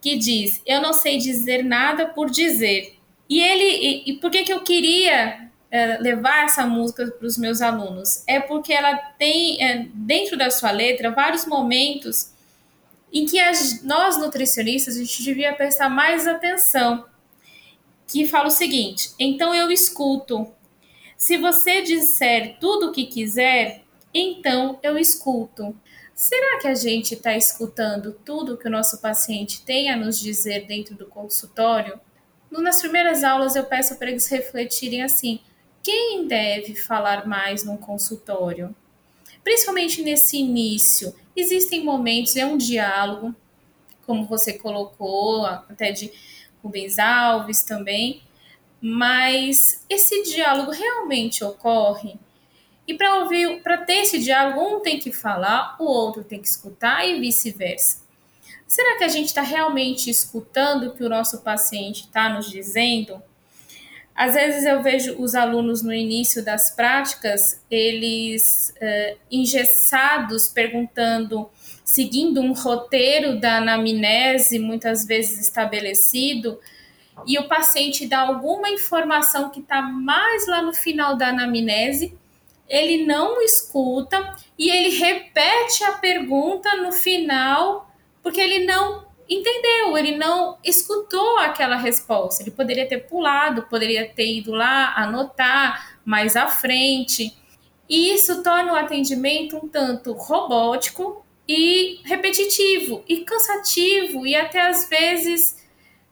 que 0.00 0.16
diz: 0.16 0.62
Eu 0.66 0.80
não 0.80 0.92
sei 0.92 1.18
dizer 1.18 1.64
nada 1.64 2.06
por 2.06 2.30
dizer. 2.30 2.96
E 3.28 3.40
ele, 3.40 3.64
e, 3.64 4.10
e 4.10 4.12
por 4.18 4.30
que, 4.30 4.44
que 4.44 4.52
eu 4.52 4.60
queria 4.60 5.50
é, 5.70 5.98
levar 5.98 6.44
essa 6.44 6.64
música 6.64 7.06
para 7.10 7.26
os 7.26 7.36
meus 7.36 7.60
alunos? 7.60 8.22
É 8.26 8.38
porque 8.38 8.72
ela 8.72 8.96
tem, 9.18 9.62
é, 9.62 9.86
dentro 9.92 10.36
da 10.36 10.50
sua 10.50 10.70
letra, 10.70 11.10
vários 11.10 11.44
momentos 11.44 12.32
em 13.12 13.24
que 13.26 13.38
as, 13.38 13.82
nós 13.82 14.18
nutricionistas 14.18 14.96
a 14.96 14.98
gente 15.00 15.22
devia 15.22 15.54
prestar 15.54 15.88
mais 15.88 16.26
atenção, 16.26 17.06
que 18.06 18.26
fala 18.26 18.48
o 18.48 18.50
seguinte: 18.50 19.10
então 19.18 19.54
eu 19.54 19.70
escuto. 19.70 20.52
Se 21.16 21.38
você 21.38 21.80
disser 21.80 22.58
tudo 22.60 22.88
o 22.88 22.92
que 22.92 23.06
quiser, 23.06 23.82
então 24.12 24.78
eu 24.82 24.98
escuto. 24.98 25.74
Será 26.16 26.58
que 26.58 26.66
a 26.66 26.74
gente 26.74 27.12
está 27.12 27.36
escutando 27.36 28.10
tudo 28.24 28.56
que 28.56 28.66
o 28.66 28.70
nosso 28.70 29.02
paciente 29.02 29.60
tem 29.60 29.90
a 29.90 29.96
nos 29.96 30.18
dizer 30.18 30.66
dentro 30.66 30.94
do 30.94 31.04
consultório? 31.04 32.00
Nas 32.50 32.80
primeiras 32.80 33.22
aulas 33.22 33.54
eu 33.54 33.64
peço 33.64 33.96
para 33.96 34.08
eles 34.08 34.26
refletirem 34.26 35.02
assim: 35.02 35.40
quem 35.82 36.26
deve 36.26 36.74
falar 36.74 37.28
mais 37.28 37.64
num 37.64 37.76
consultório? 37.76 38.74
Principalmente 39.44 40.00
nesse 40.00 40.38
início, 40.38 41.14
existem 41.36 41.84
momentos, 41.84 42.34
é 42.34 42.46
um 42.46 42.56
diálogo, 42.56 43.34
como 44.06 44.24
você 44.24 44.54
colocou, 44.54 45.44
até 45.44 45.92
de 45.92 46.10
Rubens 46.62 46.98
Alves 46.98 47.62
também, 47.62 48.22
mas 48.80 49.84
esse 49.86 50.22
diálogo 50.22 50.70
realmente 50.70 51.44
ocorre? 51.44 52.18
E 52.86 52.94
para 52.94 53.16
ouvir, 53.20 53.62
para 53.62 53.78
ter 53.78 54.02
esse 54.02 54.18
diálogo, 54.18 54.60
um 54.60 54.80
tem 54.80 54.98
que 54.98 55.12
falar, 55.12 55.76
o 55.78 55.84
outro 55.84 56.22
tem 56.22 56.40
que 56.40 56.46
escutar 56.46 57.06
e 57.06 57.18
vice-versa. 57.18 58.04
Será 58.66 58.98
que 58.98 59.04
a 59.04 59.08
gente 59.08 59.26
está 59.26 59.42
realmente 59.42 60.10
escutando 60.10 60.88
o 60.88 60.92
que 60.92 61.04
o 61.04 61.08
nosso 61.08 61.42
paciente 61.42 62.02
está 62.02 62.28
nos 62.28 62.50
dizendo? 62.50 63.22
Às 64.14 64.34
vezes 64.34 64.64
eu 64.64 64.82
vejo 64.82 65.14
os 65.20 65.34
alunos 65.34 65.82
no 65.82 65.92
início 65.92 66.42
das 66.42 66.70
práticas, 66.70 67.60
eles 67.70 68.72
uh, 68.76 69.18
engessados, 69.30 70.48
perguntando, 70.48 71.50
seguindo 71.84 72.40
um 72.40 72.54
roteiro 72.54 73.38
da 73.38 73.58
anamnese, 73.58 74.58
muitas 74.58 75.06
vezes 75.06 75.38
estabelecido, 75.38 76.58
e 77.26 77.38
o 77.38 77.46
paciente 77.46 78.06
dá 78.06 78.20
alguma 78.20 78.70
informação 78.70 79.50
que 79.50 79.60
está 79.60 79.82
mais 79.82 80.46
lá 80.46 80.62
no 80.62 80.72
final 80.72 81.16
da 81.16 81.28
anamnese, 81.28 82.16
ele 82.68 83.04
não 83.04 83.40
escuta 83.42 84.34
e 84.58 84.70
ele 84.70 84.98
repete 84.98 85.84
a 85.84 85.92
pergunta 85.92 86.76
no 86.76 86.92
final, 86.92 87.90
porque 88.22 88.40
ele 88.40 88.64
não 88.64 89.06
entendeu, 89.28 89.96
ele 89.96 90.16
não 90.16 90.56
escutou 90.64 91.38
aquela 91.38 91.76
resposta. 91.76 92.42
Ele 92.42 92.50
poderia 92.50 92.88
ter 92.88 93.06
pulado, 93.08 93.62
poderia 93.62 94.08
ter 94.08 94.38
ido 94.38 94.52
lá 94.52 94.94
anotar 94.96 95.98
mais 96.04 96.36
à 96.36 96.46
frente. 96.48 97.36
E 97.88 98.12
isso 98.12 98.42
torna 98.42 98.72
o 98.72 98.76
atendimento 98.76 99.56
um 99.56 99.68
tanto 99.68 100.12
robótico 100.12 101.24
e 101.48 102.00
repetitivo 102.04 103.04
e 103.08 103.18
cansativo 103.18 104.26
e 104.26 104.34
até 104.34 104.68
às 104.68 104.88
vezes 104.88 105.64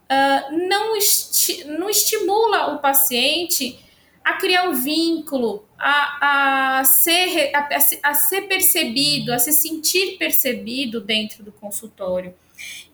uh, 0.04 0.68
não, 0.68 0.96
esti 0.96 1.64
não 1.64 1.90
estimula 1.90 2.75
o 2.75 2.78
paciente 2.78 3.84
a 4.25 4.33
criar 4.35 4.69
um 4.69 4.73
vínculo, 4.73 5.69
a, 5.78 6.78
a, 6.78 6.85
ser, 6.85 7.52
a, 7.54 7.69
a 8.02 8.14
ser 8.14 8.43
percebido, 8.43 9.33
a 9.33 9.38
se 9.38 9.52
sentir 9.52 10.16
percebido 10.16 11.00
dentro 11.00 11.45
do 11.45 11.52
consultório. 11.52 12.35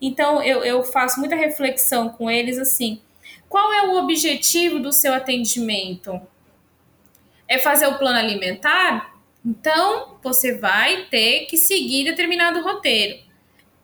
Então, 0.01 0.43
eu, 0.43 0.63
eu 0.63 0.83
faço 0.83 1.19
muita 1.19 1.35
reflexão 1.35 2.09
com 2.09 2.29
eles 2.29 2.57
assim: 2.57 3.01
qual 3.47 3.71
é 3.71 3.87
o 3.87 3.97
objetivo 3.97 4.79
do 4.79 4.91
seu 4.91 5.13
atendimento? 5.13 6.19
É 7.47 7.57
fazer 7.57 7.87
o 7.87 7.97
plano 7.97 8.17
alimentar? 8.17 9.15
Então, 9.45 10.17
você 10.21 10.57
vai 10.57 11.05
ter 11.05 11.45
que 11.45 11.57
seguir 11.57 12.03
determinado 12.03 12.61
roteiro. 12.61 13.19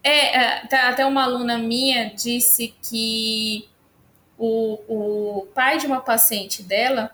É, 0.03 0.37
é 0.37 0.67
tá, 0.67 0.89
até 0.89 1.05
uma 1.05 1.23
aluna 1.23 1.57
minha 1.57 2.09
disse 2.09 2.73
que 2.81 3.67
o, 4.37 4.79
o 4.87 5.47
pai 5.47 5.77
de 5.77 5.87
uma 5.87 5.99
paciente 5.99 6.61
dela, 6.61 7.11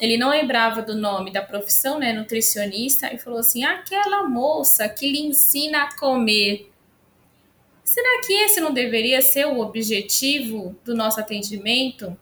ele 0.00 0.16
não 0.16 0.30
lembrava 0.30 0.82
do 0.82 0.96
nome 0.96 1.30
da 1.30 1.42
profissão, 1.42 1.98
né, 1.98 2.12
nutricionista, 2.12 3.12
e 3.12 3.18
falou 3.18 3.38
assim: 3.38 3.64
aquela 3.64 4.24
moça 4.24 4.88
que 4.88 5.10
lhe 5.10 5.20
ensina 5.20 5.84
a 5.84 5.98
comer. 5.98 6.70
Será 7.84 8.22
que 8.26 8.32
esse 8.32 8.60
não 8.60 8.72
deveria 8.72 9.20
ser 9.20 9.46
o 9.46 9.60
objetivo 9.60 10.74
do 10.84 10.94
nosso 10.94 11.20
atendimento? 11.20 12.16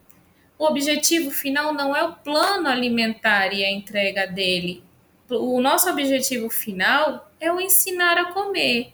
O 0.57 0.65
objetivo 0.65 1.31
final 1.31 1.73
não 1.73 1.95
é 1.95 2.03
o 2.03 2.13
plano 2.13 2.67
alimentar 2.67 3.53
e 3.53 3.63
a 3.63 3.71
entrega 3.71 4.27
dele. 4.27 4.83
O 5.29 5.61
nosso 5.61 5.89
objetivo 5.89 6.49
final 6.49 7.31
é 7.39 7.51
o 7.51 7.59
ensinar 7.59 8.17
a 8.17 8.33
comer. 8.33 8.93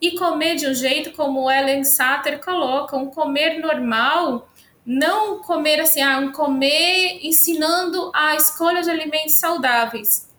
E 0.00 0.12
comer 0.12 0.56
de 0.56 0.66
um 0.66 0.74
jeito 0.74 1.12
como 1.12 1.50
Ellen 1.50 1.82
Satter 1.84 2.38
coloca, 2.42 2.96
um 2.96 3.06
comer 3.06 3.58
normal, 3.58 4.48
não 4.86 5.40
comer 5.40 5.80
assim, 5.80 6.00
ah, 6.00 6.18
um 6.18 6.30
comer 6.30 7.18
ensinando 7.22 8.12
a 8.14 8.36
escolha 8.36 8.82
de 8.82 8.90
alimentos 8.90 9.34
saudáveis. 9.34 10.30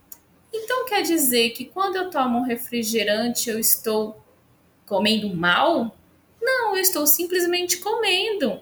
Então 0.54 0.86
quer 0.86 1.02
dizer 1.02 1.50
que 1.50 1.66
quando 1.66 1.98
eu 1.98 2.10
tomo 2.10 2.40
um 2.40 2.44
refrigerante, 2.44 3.50
eu 3.50 3.60
estou 3.60 4.24
comendo 4.86 5.36
mal? 5.36 5.94
Não, 6.42 6.76
eu 6.76 6.82
estou 6.82 7.06
simplesmente 7.06 7.78
comendo. 7.78 8.62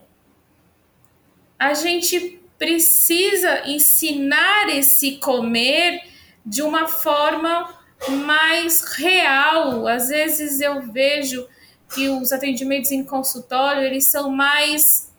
A 1.60 1.75
gente 1.75 2.42
precisa 2.58 3.68
ensinar 3.70 4.70
esse 4.70 5.18
comer 5.18 6.01
de 6.44 6.63
uma 6.63 6.88
forma 6.88 7.77
mais 8.25 8.84
real. 8.96 9.88
Às 9.88 10.10
vezes 10.10 10.60
eu 10.60 10.82
vejo 10.82 11.48
que 11.94 12.10
os 12.10 12.32
atendimentos 12.32 12.92
em 12.92 13.04
consultório, 13.04 13.84
eles 13.84 14.10
são 14.10 14.32
mais 14.32 15.13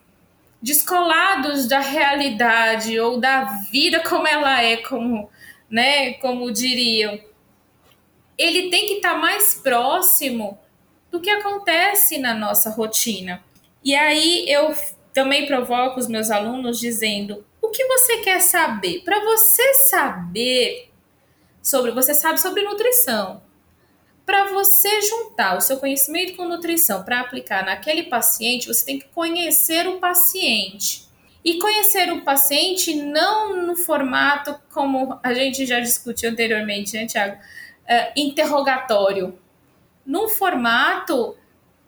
descolados 0.66 1.68
da 1.68 1.78
realidade 1.78 2.99
ou 2.99 3.20
da 3.20 3.44
vida 3.70 4.00
como 4.00 4.26
ela 4.26 4.61
é, 4.61 4.78
como, 4.78 5.30
né, 5.70 6.14
como 6.14 6.50
diriam. 6.50 7.20
Ele 8.37 8.68
tem 8.68 8.88
que 8.88 8.94
estar 8.94 9.14
mais 9.14 9.54
próximo 9.54 10.58
do 11.08 11.20
que 11.20 11.30
acontece 11.30 12.18
na 12.18 12.35
nossa 12.35 12.68
rotina. 12.68 13.44
E 13.85 13.94
aí 13.94 14.44
eu 14.49 14.75
também 15.14 15.46
provoco 15.46 16.00
os 16.00 16.08
meus 16.08 16.32
alunos 16.32 16.80
dizendo: 16.80 17.46
o 17.62 17.68
que 17.68 17.85
você 17.85 18.16
quer 18.18 18.40
saber? 18.40 19.02
Para 19.04 19.25
você 19.25 19.73
saber 19.88 20.90
sobre, 21.62 21.92
você 21.92 22.12
sabe 22.12 22.40
sobre 22.40 22.62
nutrição. 22.62 23.40
Para 24.26 24.47
você 24.52 25.02
juntar 25.02 25.56
o 25.56 25.61
seu 25.61 25.76
conhecimento 25.76 26.37
com 26.37 26.45
nutrição 26.45 27.04
para 27.04 27.21
aplicar 27.21 27.64
naquele 27.64 28.02
paciente, 28.02 28.66
você 28.66 28.85
tem 28.85 28.99
que 28.99 29.06
conhecer 29.14 29.87
o 29.87 30.00
paciente. 30.00 31.06
E 31.45 31.61
conhecer 31.61 32.12
o 32.12 32.23
paciente 32.23 32.92
não 32.92 33.62
no 33.62 33.76
formato 33.76 34.61
como 34.75 35.16
a 35.23 35.33
gente 35.33 35.64
já 35.64 35.78
discutiu 35.78 36.30
anteriormente, 36.30 36.97
né, 36.97 37.06
Tiago? 37.06 37.37
Uh, 37.37 38.12
interrogatório. 38.16 39.38
Num 40.04 40.28
formato 40.28 41.37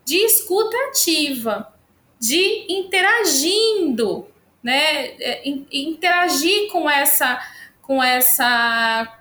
de 0.04 0.18
escuta 0.18 0.76
ativa, 0.88 1.74
de 2.20 2.66
interagindo, 2.68 4.28
né? 4.62 5.06
É, 5.20 5.42
interagir 5.72 6.70
com 6.70 6.88
essa, 6.88 7.44
com 7.82 8.00
essa 8.00 9.17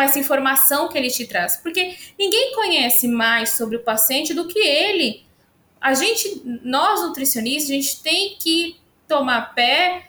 com 0.00 0.04
essa 0.04 0.18
informação 0.18 0.88
que 0.88 0.96
ele 0.96 1.10
te 1.10 1.26
traz, 1.26 1.58
porque 1.58 1.94
ninguém 2.18 2.54
conhece 2.54 3.06
mais 3.06 3.50
sobre 3.50 3.76
o 3.76 3.82
paciente 3.82 4.32
do 4.32 4.48
que 4.48 4.58
ele. 4.58 5.26
A 5.78 5.92
gente, 5.92 6.40
nós 6.64 7.02
nutricionistas, 7.02 7.70
a 7.70 7.74
gente 7.74 8.02
tem 8.02 8.34
que 8.38 8.80
tomar 9.06 9.54
pé 9.54 10.06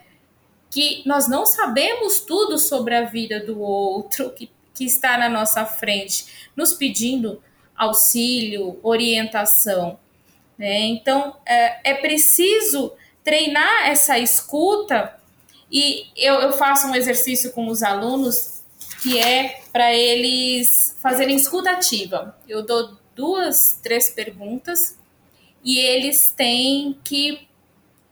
que 0.69 1.03
nós 1.05 1.27
não 1.27 1.45
sabemos 1.45 2.21
tudo 2.21 2.57
sobre 2.57 2.95
a 2.95 3.03
vida 3.03 3.41
do 3.41 3.59
outro 3.59 4.29
que, 4.29 4.49
que 4.73 4.85
está 4.85 5.17
na 5.17 5.27
nossa 5.27 5.65
frente, 5.65 6.49
nos 6.55 6.71
pedindo 6.71 7.43
auxílio, 7.75 8.79
orientação. 8.83 9.99
Né? 10.57 10.83
Então, 10.83 11.35
é, 11.45 11.91
é 11.91 11.93
preciso 11.95 12.93
treinar 13.25 13.89
essa 13.89 14.17
escuta 14.17 15.19
e 15.69 16.05
eu, 16.15 16.35
eu 16.35 16.53
faço 16.53 16.87
um 16.87 16.95
exercício 16.95 17.51
com 17.51 17.67
os 17.67 17.83
alunos 17.83 18.60
que 19.01 19.19
é 19.19 19.61
para 19.71 19.93
eles 19.93 20.97
fazerem 21.01 21.35
escuta 21.35 21.71
ativa. 21.71 22.37
Eu 22.47 22.63
dou 22.63 22.97
duas, 23.15 23.79
três 23.81 24.09
perguntas 24.09 24.97
e 25.63 25.77
eles 25.79 26.29
têm 26.29 26.97
que 27.03 27.47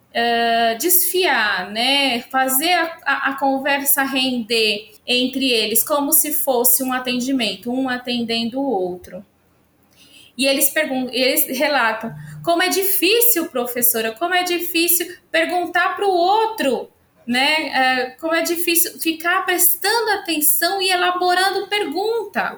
uh, 0.10 0.78
desfiar, 0.78 1.72
né? 1.72 2.22
Fazer 2.24 2.74
a, 2.74 2.98
a, 3.06 3.30
a, 3.30 3.40
conversa 3.40 4.04
render 4.04 4.92
entre 5.06 5.52
eles 5.52 5.84
como 5.84 6.12
se 6.14 6.34
fosse 6.34 6.84
um 6.84 6.94
atendimento, 6.94 7.72
um 7.72 7.90
atendendo 7.90 8.60
o 8.60 8.70
outro. 8.70 9.26
E 10.38 10.48
eles 10.48 10.70
perguntam, 10.70 11.14
eles 11.14 11.58
relatam 11.58 12.14
como 12.44 12.64
é 12.64 12.70
difícil, 12.70 13.50
professora, 13.50 14.14
como 14.14 14.34
é 14.34 14.44
difícil 14.44 15.18
perguntar 15.30 15.96
para 15.96 16.08
o 16.08 16.12
outro, 16.12 16.90
né? 17.30 18.16
Uh, 18.16 18.20
como 18.20 18.34
é 18.34 18.42
difícil 18.42 19.00
ficar 19.00 19.46
prestando 19.46 20.10
atenção 20.14 20.82
e 20.82 20.90
elaborando 20.90 21.68
pergunta. 21.68 22.58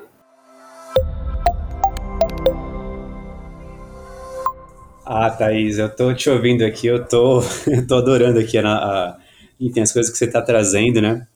Ah, 5.05 5.29
Thaís, 5.29 5.77
eu 5.77 5.93
tô 5.93 6.13
te 6.13 6.29
ouvindo 6.29 6.63
aqui, 6.63 6.87
eu 6.87 7.05
tô, 7.05 7.41
eu 7.67 7.85
tô 7.85 7.95
adorando 7.95 8.39
aqui 8.39 8.57
a, 8.57 8.65
a, 8.65 9.17
enfim, 9.59 9.81
as 9.81 9.91
coisas 9.91 10.09
que 10.09 10.17
você 10.17 10.23
está 10.23 10.41
trazendo, 10.41 11.01
né? 11.01 11.27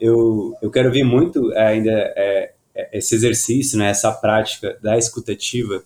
Eu, 0.00 0.56
eu 0.60 0.68
quero 0.68 0.90
ver 0.90 1.04
muito 1.04 1.52
é, 1.52 1.68
ainda 1.68 1.92
é, 1.92 2.52
é, 2.74 2.98
esse 2.98 3.14
exercício, 3.14 3.78
né, 3.78 3.90
essa 3.90 4.10
prática 4.10 4.76
da 4.82 4.98
escutativa, 4.98 5.84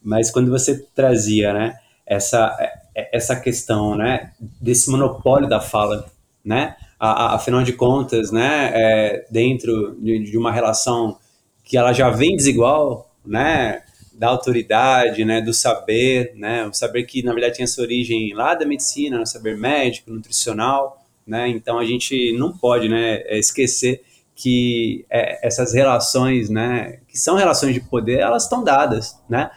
mas 0.00 0.30
quando 0.30 0.52
você 0.52 0.86
trazia, 0.94 1.52
né, 1.52 1.78
essa, 2.06 2.56
é, 2.60 2.81
essa 2.94 3.36
questão, 3.36 3.96
né, 3.96 4.32
desse 4.60 4.90
monopólio 4.90 5.48
da 5.48 5.60
fala, 5.60 6.06
né, 6.44 6.76
a, 6.98 7.26
a, 7.26 7.34
afinal 7.34 7.62
de 7.62 7.72
contas, 7.72 8.30
né, 8.30 8.70
é, 8.74 9.26
dentro 9.30 9.96
de, 10.00 10.30
de 10.30 10.38
uma 10.38 10.52
relação 10.52 11.18
que 11.64 11.76
ela 11.76 11.92
já 11.92 12.10
vem 12.10 12.36
desigual, 12.36 13.10
né, 13.24 13.82
da 14.14 14.28
autoridade, 14.28 15.24
né, 15.24 15.40
do 15.40 15.54
saber, 15.54 16.32
né, 16.36 16.66
o 16.66 16.72
saber 16.72 17.04
que 17.04 17.22
na 17.22 17.32
verdade 17.32 17.56
tem 17.56 17.64
essa 17.64 17.80
origem 17.80 18.32
lá 18.34 18.54
da 18.54 18.66
medicina, 18.66 19.18
no 19.18 19.26
saber 19.26 19.56
médico, 19.56 20.10
nutricional, 20.10 21.04
né, 21.26 21.48
então 21.48 21.78
a 21.78 21.84
gente 21.84 22.32
não 22.36 22.52
pode, 22.56 22.88
né, 22.88 23.22
é, 23.24 23.38
esquecer 23.38 24.02
que 24.34 25.04
é, 25.10 25.46
essas 25.46 25.72
relações, 25.72 26.50
né, 26.50 26.98
que 27.08 27.18
são 27.18 27.36
relações 27.36 27.74
de 27.74 27.80
poder, 27.80 28.20
elas 28.20 28.44
estão 28.44 28.62
dadas, 28.62 29.18
né, 29.28 29.50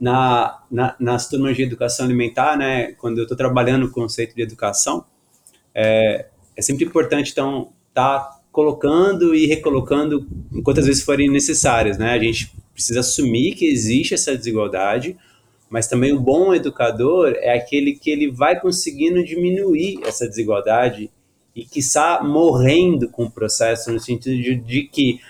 na, 0.00 0.62
na, 0.70 0.94
nas 0.98 1.28
turmas 1.28 1.56
de 1.56 1.62
educação 1.62 2.06
alimentar, 2.06 2.56
né, 2.56 2.92
quando 2.92 3.18
eu 3.18 3.22
estou 3.22 3.36
trabalhando 3.36 3.86
o 3.86 3.90
conceito 3.90 4.34
de 4.34 4.42
educação, 4.42 5.04
é, 5.74 6.26
é 6.56 6.62
sempre 6.62 6.84
importante, 6.84 7.32
então, 7.32 7.72
estar 7.88 8.18
tá 8.18 8.40
colocando 8.52 9.34
e 9.34 9.46
recolocando 9.46 10.26
quantas 10.62 10.86
vezes 10.86 11.02
forem 11.02 11.30
necessárias, 11.30 11.98
né, 11.98 12.12
a 12.12 12.18
gente 12.18 12.52
precisa 12.72 13.00
assumir 13.00 13.54
que 13.54 13.66
existe 13.66 14.14
essa 14.14 14.36
desigualdade, 14.36 15.16
mas 15.68 15.86
também 15.86 16.12
o 16.12 16.20
bom 16.20 16.54
educador 16.54 17.34
é 17.36 17.52
aquele 17.52 17.92
que 17.92 18.10
ele 18.10 18.30
vai 18.30 18.58
conseguindo 18.58 19.22
diminuir 19.22 20.00
essa 20.04 20.26
desigualdade 20.26 21.10
e 21.54 21.64
que 21.64 21.80
está 21.80 22.22
morrendo 22.22 23.08
com 23.08 23.24
o 23.24 23.30
processo 23.30 23.92
no 23.92 23.98
sentido 23.98 24.40
de, 24.40 24.54
de, 24.54 24.82
que 24.84 25.20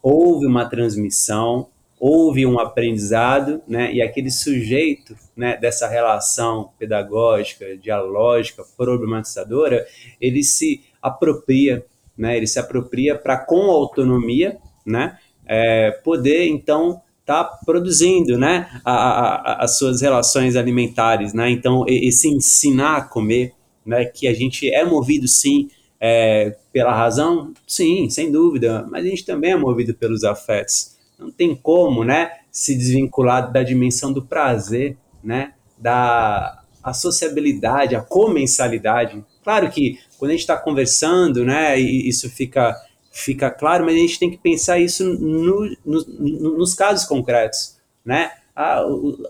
houve 0.00 0.46
uma 0.46 0.64
transmissão, 0.64 1.68
houve 2.04 2.44
um 2.44 2.58
aprendizado, 2.58 3.62
né, 3.68 3.94
e 3.94 4.02
aquele 4.02 4.28
sujeito, 4.28 5.14
né, 5.36 5.56
dessa 5.56 5.86
relação 5.86 6.70
pedagógica, 6.76 7.76
dialógica, 7.76 8.64
problematizadora, 8.76 9.86
ele 10.20 10.42
se 10.42 10.82
apropria, 11.00 11.86
né, 12.18 12.36
ele 12.36 12.48
se 12.48 12.58
apropria 12.58 13.16
para 13.16 13.36
com 13.36 13.70
autonomia, 13.70 14.58
né, 14.84 15.16
é, 15.46 15.92
poder 16.02 16.48
então 16.48 17.00
tá 17.24 17.44
produzindo, 17.44 18.36
né, 18.36 18.68
a, 18.84 18.94
a, 18.94 19.64
as 19.64 19.78
suas 19.78 20.02
relações 20.02 20.56
alimentares, 20.56 21.32
né, 21.32 21.50
então 21.50 21.84
esse 21.86 22.28
ensinar 22.28 22.96
a 22.96 23.02
comer, 23.02 23.52
né, 23.86 24.06
que 24.06 24.26
a 24.26 24.34
gente 24.34 24.68
é 24.68 24.84
movido 24.84 25.28
sim 25.28 25.70
é, 26.00 26.56
pela 26.72 26.92
razão, 26.92 27.54
sim, 27.64 28.10
sem 28.10 28.32
dúvida, 28.32 28.84
mas 28.90 29.04
a 29.04 29.08
gente 29.08 29.24
também 29.24 29.52
é 29.52 29.56
movido 29.56 29.94
pelos 29.94 30.24
afetos, 30.24 31.00
não 31.22 31.30
tem 31.30 31.54
como, 31.54 32.04
né, 32.04 32.30
se 32.50 32.76
desvincular 32.76 33.50
da 33.50 33.62
dimensão 33.62 34.12
do 34.12 34.22
prazer, 34.22 34.96
né, 35.22 35.54
da 35.78 36.58
a 36.82 36.92
sociabilidade, 36.92 37.94
a 37.94 38.00
comensalidade. 38.00 39.24
Claro 39.44 39.70
que 39.70 40.00
quando 40.18 40.30
a 40.30 40.34
gente 40.34 40.40
está 40.40 40.56
conversando, 40.56 41.44
né, 41.44 41.78
isso 41.78 42.28
fica 42.28 42.76
fica 43.12 43.50
claro, 43.50 43.84
mas 43.84 43.94
a 43.94 43.98
gente 43.98 44.18
tem 44.18 44.30
que 44.30 44.38
pensar 44.38 44.78
isso 44.78 45.04
no, 45.04 45.70
no, 45.84 46.58
nos 46.58 46.74
casos 46.74 47.06
concretos, 47.06 47.76
né? 48.04 48.32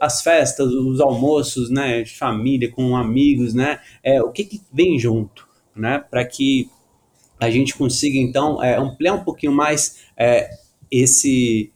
as 0.01 0.21
festas, 0.23 0.67
os 0.73 1.01
almoços, 1.01 1.71
né, 1.71 2.03
de 2.03 2.13
família, 2.17 2.71
com 2.71 2.97
amigos, 2.97 3.55
né, 3.55 3.81
é, 4.03 4.21
o 4.21 4.33
que, 4.33 4.45
que 4.45 4.61
vem 4.73 4.99
junto, 4.99 5.47
né, 5.77 6.05
para 6.11 6.25
que 6.25 6.69
a 7.39 7.51
gente 7.51 7.75
consiga, 7.75 8.19
então, 8.19 8.63
é, 8.63 8.77
ampliar 8.77 9.15
um 9.15 9.25
pouquinho 9.25 9.53
mais 9.53 10.03
é, 10.17 10.51
esse, 10.91 11.72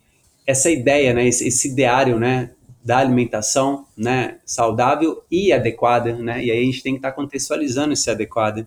essa 0.46 0.70
ideia, 0.70 1.12
né, 1.12 1.26
esse, 1.26 1.48
esse 1.48 1.68
ideário, 1.68 2.18
né, 2.18 2.50
da 2.84 2.98
alimentação, 2.98 3.84
né, 3.96 4.36
saudável 4.44 5.24
e 5.30 5.52
adequada, 5.52 6.14
né, 6.14 6.44
e 6.44 6.50
aí 6.52 6.60
a 6.60 6.64
gente 6.64 6.82
tem 6.82 6.92
que 6.92 6.98
estar 6.98 7.10
tá 7.10 7.16
contextualizando 7.16 7.92
esse 7.92 8.08
adequado, 8.08 8.66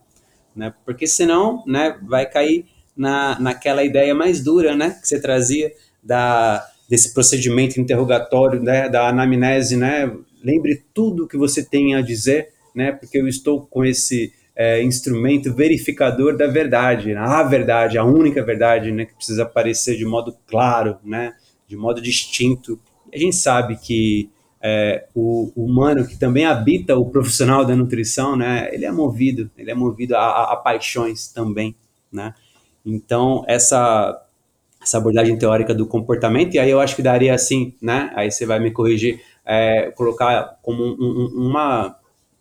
né, 0.53 0.73
porque 0.85 1.07
senão, 1.07 1.63
né, 1.65 1.97
vai 2.03 2.25
cair 2.25 2.65
na, 2.95 3.39
naquela 3.39 3.81
ideia 3.81 4.13
mais 4.13 4.43
dura, 4.43 4.75
né, 4.75 4.97
que 5.01 5.07
você 5.07 5.21
trazia 5.21 5.71
da, 6.03 6.67
desse 6.89 7.13
procedimento 7.13 7.79
interrogatório, 7.79 8.61
né, 8.61 8.89
da 8.89 9.07
anamnese, 9.07 9.77
né, 9.77 10.11
lembre 10.43 10.83
tudo 10.93 11.27
que 11.27 11.37
você 11.37 11.63
tem 11.63 11.95
a 11.95 12.01
dizer, 12.01 12.49
né, 12.75 12.91
porque 12.91 13.17
eu 13.17 13.27
estou 13.27 13.65
com 13.67 13.85
esse 13.85 14.33
é, 14.53 14.83
instrumento 14.83 15.53
verificador 15.53 16.35
da 16.35 16.45
verdade, 16.45 17.13
a 17.13 17.41
verdade, 17.43 17.97
a 17.97 18.03
única 18.03 18.43
verdade, 18.43 18.91
né, 18.91 19.05
que 19.05 19.15
precisa 19.15 19.43
aparecer 19.43 19.95
de 19.95 20.03
modo 20.03 20.35
claro, 20.45 20.97
né, 21.05 21.33
de 21.69 21.77
modo 21.77 22.01
distinto. 22.01 22.79
A 23.13 23.17
gente 23.17 23.35
sabe 23.35 23.77
que 23.77 24.27
é, 24.61 25.07
o, 25.13 25.51
humano 25.55 26.05
que 26.05 26.17
também 26.17 26.45
habita 26.45 26.97
o 26.97 27.05
profissional 27.05 27.63
da 27.63 27.75
nutrição, 27.75 28.35
né, 28.35 28.67
ele 28.73 28.85
é 28.85 28.91
movido, 28.91 29.49
ele 29.55 29.69
é 29.69 29.75
movido 29.75 30.15
a, 30.15 30.51
a, 30.51 30.55
paixões 30.57 31.31
também, 31.31 31.75
né. 32.11 32.33
Então, 32.83 33.45
essa, 33.47 34.19
essa 34.81 34.97
abordagem 34.97 35.37
teórica 35.37 35.75
do 35.75 35.85
comportamento, 35.85 36.55
e 36.55 36.59
aí 36.59 36.71
eu 36.71 36.79
acho 36.79 36.95
que 36.95 37.03
daria 37.03 37.35
assim, 37.35 37.75
né? 37.81 38.11
Aí 38.15 38.31
você 38.31 38.45
vai 38.45 38.59
me 38.59 38.71
corrigir, 38.71 39.21
é, 39.45 39.91
colocar 39.91 40.57
como 40.63 40.81
um, 40.83 41.49
uma, 41.49 41.95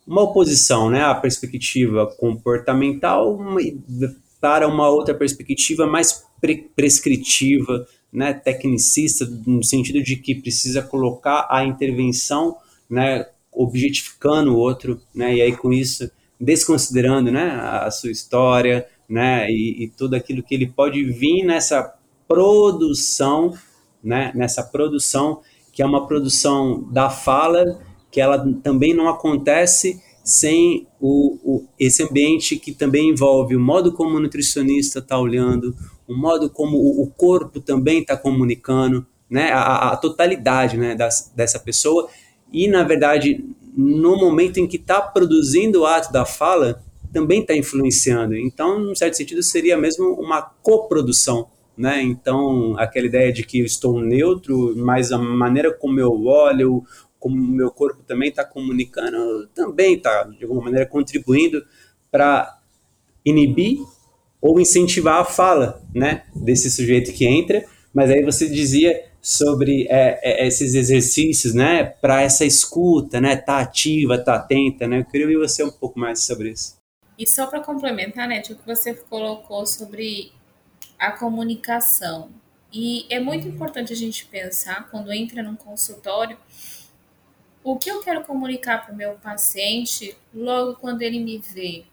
uma 0.07 0.23
oposição, 0.23 0.89
né? 0.89 1.03
A 1.03 1.15
perspectiva 1.15 2.07
comportamental 2.19 3.39
para 4.41 4.69
uma 4.69 4.89
outra 4.89 5.13
perspectiva 5.13 5.87
mais 5.87 6.25
pre 6.41 6.71
prescritiva, 6.75 7.87
né, 8.13 8.33
tecnicista, 8.33 9.27
no 9.47 9.63
sentido 9.63 10.03
de 10.03 10.17
que 10.17 10.35
precisa 10.35 10.83
colocar 10.83 11.47
a 11.51 11.65
intervenção, 11.65 12.57
né, 12.89 13.27
objetificando 13.53 14.55
o 14.55 14.59
outro, 14.59 15.01
né, 15.15 15.35
e 15.35 15.43
aí 15.43 15.57
com 15.57 15.73
isso 15.73 16.11
desconsiderando, 16.41 17.31
né, 17.31 17.51
a 17.61 17.91
sua 17.91 18.11
história, 18.11 18.87
né, 19.09 19.51
e, 19.51 19.85
e 19.85 19.89
tudo 19.89 20.15
aquilo 20.15 20.43
que 20.43 20.55
ele 20.55 20.67
pode 20.67 21.03
vir 21.05 21.45
nessa 21.45 21.95
produção, 22.27 23.55
né, 24.03 24.33
nessa 24.35 24.63
produção 24.63 25.41
que 25.79 25.83
é 25.83 25.87
uma 25.87 26.09
produção 26.09 26.83
da 26.91 27.09
fala, 27.09 27.81
que 28.11 28.21
ela 28.21 28.53
também 28.65 28.93
não 28.93 29.07
acontece 29.07 30.03
sem 30.29 30.87
o, 31.01 31.39
o, 31.43 31.69
esse 31.81 32.03
ambiente 32.03 32.59
que 32.59 32.73
também 32.73 33.09
envolve 33.09 33.57
o 33.57 33.61
modo 33.61 33.93
como 33.93 34.19
o 34.19 34.21
nutricionista 34.21 34.99
está 34.99 35.19
olhando, 35.19 35.75
o 36.07 36.15
modo 36.15 36.51
como 36.51 36.77
o, 36.77 37.03
o 37.03 37.07
corpo 37.07 37.61
também 37.61 38.01
está 38.03 38.15
comunicando, 38.15 39.07
né, 39.31 39.51
a, 39.53 39.93
a 39.93 39.97
totalidade 39.97 40.77
né, 40.77 40.95
das, 40.95 41.33
dessa 41.35 41.59
pessoa. 41.59 42.11
E, 42.53 42.69
na 42.69 42.83
verdade, 42.83 43.43
no 43.75 44.17
momento 44.17 44.59
em 44.59 44.67
que 44.67 44.77
está 44.77 45.01
produzindo 45.01 45.81
o 45.81 45.87
ato 45.87 46.13
da 46.13 46.27
fala, 46.27 46.83
também 47.11 47.41
está 47.41 47.57
influenciando. 47.57 48.37
Então, 48.37 48.79
num 48.79 48.95
certo 48.95 49.17
sentido, 49.17 49.43
seria 49.43 49.79
mesmo 49.79 50.13
uma 50.13 50.43
coprodução. 50.43 51.47
Né? 51.75 52.03
Então, 52.03 52.75
aquela 52.77 53.07
ideia 53.07 53.33
de 53.33 53.45
que 53.45 53.61
eu 53.61 53.65
estou 53.65 53.99
neutro, 53.99 54.75
mas 54.77 55.11
a 55.11 55.17
maneira 55.17 55.73
como 55.73 55.99
eu 55.99 56.27
olho, 56.27 56.85
como 57.19 57.37
o 57.37 57.41
meu 57.41 57.71
corpo 57.71 58.03
também 58.03 58.29
está 58.29 58.45
comunicando, 58.45 59.49
também 59.55 59.95
está, 59.95 60.25
de 60.25 60.45
alguma 60.45 60.63
maneira, 60.63 60.87
contribuindo 60.87 61.65
para 62.11 62.59
inibir 63.25 63.79
ou 64.41 64.61
incentivar 64.61 65.21
a 65.21 65.25
fala 65.25 65.83
né, 65.95 66.25
desse 66.35 66.71
sujeito 66.71 67.13
que 67.13 67.27
entra. 67.27 67.65
Mas 67.93 68.11
aí 68.11 68.23
você 68.23 68.49
dizia 68.49 69.09
sobre 69.21 69.87
é, 69.91 70.21
é, 70.23 70.47
esses 70.47 70.75
exercícios, 70.75 71.53
né, 71.53 71.85
para 71.85 72.23
essa 72.23 72.45
escuta, 72.45 73.21
né, 73.21 73.37
tá 73.37 73.59
ativa, 73.59 74.17
tá 74.17 74.37
atenta, 74.37 74.87
né? 74.87 75.01
Eu 75.01 75.05
queria 75.05 75.27
ouvir 75.27 75.39
você 75.39 75.63
um 75.65 75.71
pouco 75.71 75.99
mais 75.99 76.25
sobre 76.25 76.51
isso. 76.51 76.77
E 77.19 77.27
só 77.27 77.47
para 77.47 77.61
complementar, 77.61 78.29
né, 78.29 78.41
o 78.41 78.43
que 78.43 78.65
você 78.65 78.95
colocou 78.95 79.67
sobre 79.67 80.31
a 80.99 81.13
comunicação. 81.13 82.31
E 82.73 83.07
é 83.11 83.19
muito 83.19 83.49
importante 83.49 83.93
a 83.93 83.97
gente 83.97 84.27
pensar 84.27 84.89
quando 84.91 85.13
entra 85.13 85.43
num 85.43 85.57
consultório 85.57 86.37
o 87.73 87.79
que 87.79 87.91
eu 87.91 88.01
quero 88.01 88.25
comunicar 88.25 88.85
para 88.85 88.95
o 88.95 88.97
meu 88.97 89.15
paciente 89.15 90.17
logo 90.33 90.77
quando 90.77 91.03
ele 91.03 91.21
me 91.21 91.39
vê. 91.39 91.85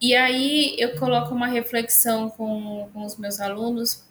E 0.00 0.14
aí 0.14 0.74
eu 0.76 0.98
coloco 0.98 1.32
uma 1.32 1.46
reflexão 1.46 2.28
com, 2.28 2.90
com 2.92 3.04
os 3.04 3.16
meus 3.16 3.38
alunos, 3.38 4.04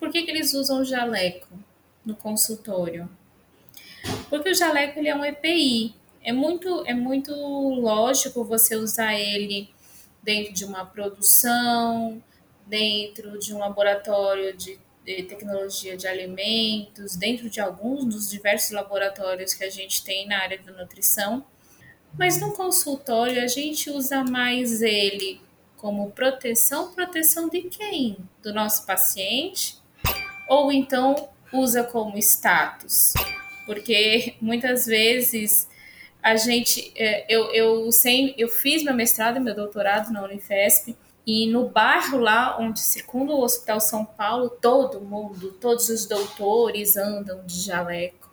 por 0.00 0.10
que, 0.10 0.22
que 0.22 0.30
eles 0.30 0.52
usam 0.52 0.80
o 0.80 0.84
jaleco 0.84 1.56
no 2.04 2.16
consultório? 2.16 3.08
Porque 4.28 4.50
o 4.50 4.54
jaleco 4.54 4.98
ele 4.98 5.08
é 5.08 5.14
um 5.14 5.24
EPI, 5.24 5.94
é 6.22 6.32
muito, 6.32 6.84
é 6.86 6.92
muito 6.92 7.32
lógico 7.32 8.42
você 8.42 8.74
usar 8.74 9.14
ele 9.14 9.70
dentro 10.22 10.52
de 10.52 10.64
uma 10.64 10.84
produção, 10.84 12.20
dentro 12.66 13.38
de 13.38 13.54
um 13.54 13.58
laboratório 13.58 14.56
de 14.56 14.76
de 15.06 15.22
tecnologia 15.22 15.96
de 15.96 16.08
alimentos, 16.08 17.14
dentro 17.14 17.48
de 17.48 17.60
alguns 17.60 18.04
dos 18.04 18.28
diversos 18.28 18.72
laboratórios 18.72 19.54
que 19.54 19.62
a 19.62 19.70
gente 19.70 20.02
tem 20.02 20.26
na 20.26 20.40
área 20.40 20.58
da 20.58 20.72
nutrição. 20.72 21.46
Mas 22.18 22.40
no 22.40 22.52
consultório 22.52 23.40
a 23.40 23.46
gente 23.46 23.88
usa 23.88 24.24
mais 24.24 24.82
ele 24.82 25.40
como 25.76 26.10
proteção, 26.10 26.92
proteção 26.92 27.48
de 27.48 27.62
quem? 27.62 28.16
Do 28.42 28.52
nosso 28.52 28.84
paciente? 28.84 29.76
Ou 30.48 30.72
então 30.72 31.28
usa 31.52 31.84
como 31.84 32.18
status? 32.18 33.14
Porque 33.64 34.34
muitas 34.40 34.86
vezes 34.86 35.68
a 36.20 36.34
gente, 36.34 36.92
é, 36.96 37.24
eu, 37.32 37.52
eu, 37.52 37.92
sem, 37.92 38.34
eu 38.36 38.48
fiz 38.48 38.82
meu 38.82 38.94
mestrado 38.94 39.36
e 39.36 39.40
meu 39.40 39.54
doutorado 39.54 40.12
na 40.12 40.24
Unifesp 40.24 40.96
e 41.26 41.48
no 41.48 41.68
bairro 41.68 42.18
lá 42.18 42.56
onde 42.60 42.78
circunda 42.78 43.32
o 43.32 43.42
Hospital 43.42 43.80
São 43.80 44.04
Paulo, 44.04 44.48
todo 44.48 45.00
mundo, 45.00 45.50
todos 45.60 45.88
os 45.88 46.06
doutores 46.06 46.96
andam 46.96 47.44
de 47.44 47.60
jaleco. 47.60 48.32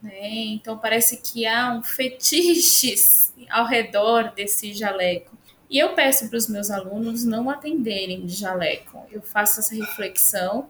Né? 0.00 0.28
Então 0.30 0.78
parece 0.78 1.16
que 1.16 1.44
há 1.44 1.72
um 1.72 1.82
fetiche 1.82 2.94
ao 3.50 3.66
redor 3.66 4.32
desse 4.32 4.72
jaleco. 4.72 5.36
E 5.68 5.78
eu 5.78 5.94
peço 5.94 6.28
para 6.28 6.36
os 6.36 6.46
meus 6.48 6.70
alunos 6.70 7.24
não 7.24 7.50
atenderem 7.50 8.24
de 8.24 8.34
jaleco. 8.34 9.04
Eu 9.10 9.20
faço 9.20 9.58
essa 9.58 9.74
reflexão 9.74 10.68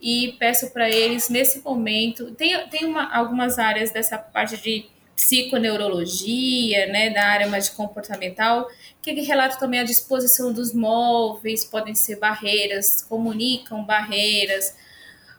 e 0.00 0.36
peço 0.38 0.70
para 0.70 0.90
eles, 0.90 1.30
nesse 1.30 1.60
momento, 1.60 2.32
tem, 2.32 2.68
tem 2.68 2.84
uma, 2.84 3.10
algumas 3.14 3.58
áreas 3.58 3.90
dessa 3.90 4.18
parte 4.18 4.58
de 4.58 4.86
psiconeurologia, 5.18 6.86
né, 6.86 7.10
da 7.10 7.24
área 7.24 7.48
mais 7.48 7.68
comportamental, 7.68 8.68
que 9.02 9.10
relata 9.22 9.58
também 9.58 9.80
a 9.80 9.84
disposição 9.84 10.52
dos 10.52 10.72
móveis, 10.72 11.64
podem 11.64 11.92
ser 11.92 12.20
barreiras, 12.20 13.02
comunicam 13.02 13.84
barreiras, 13.84 14.76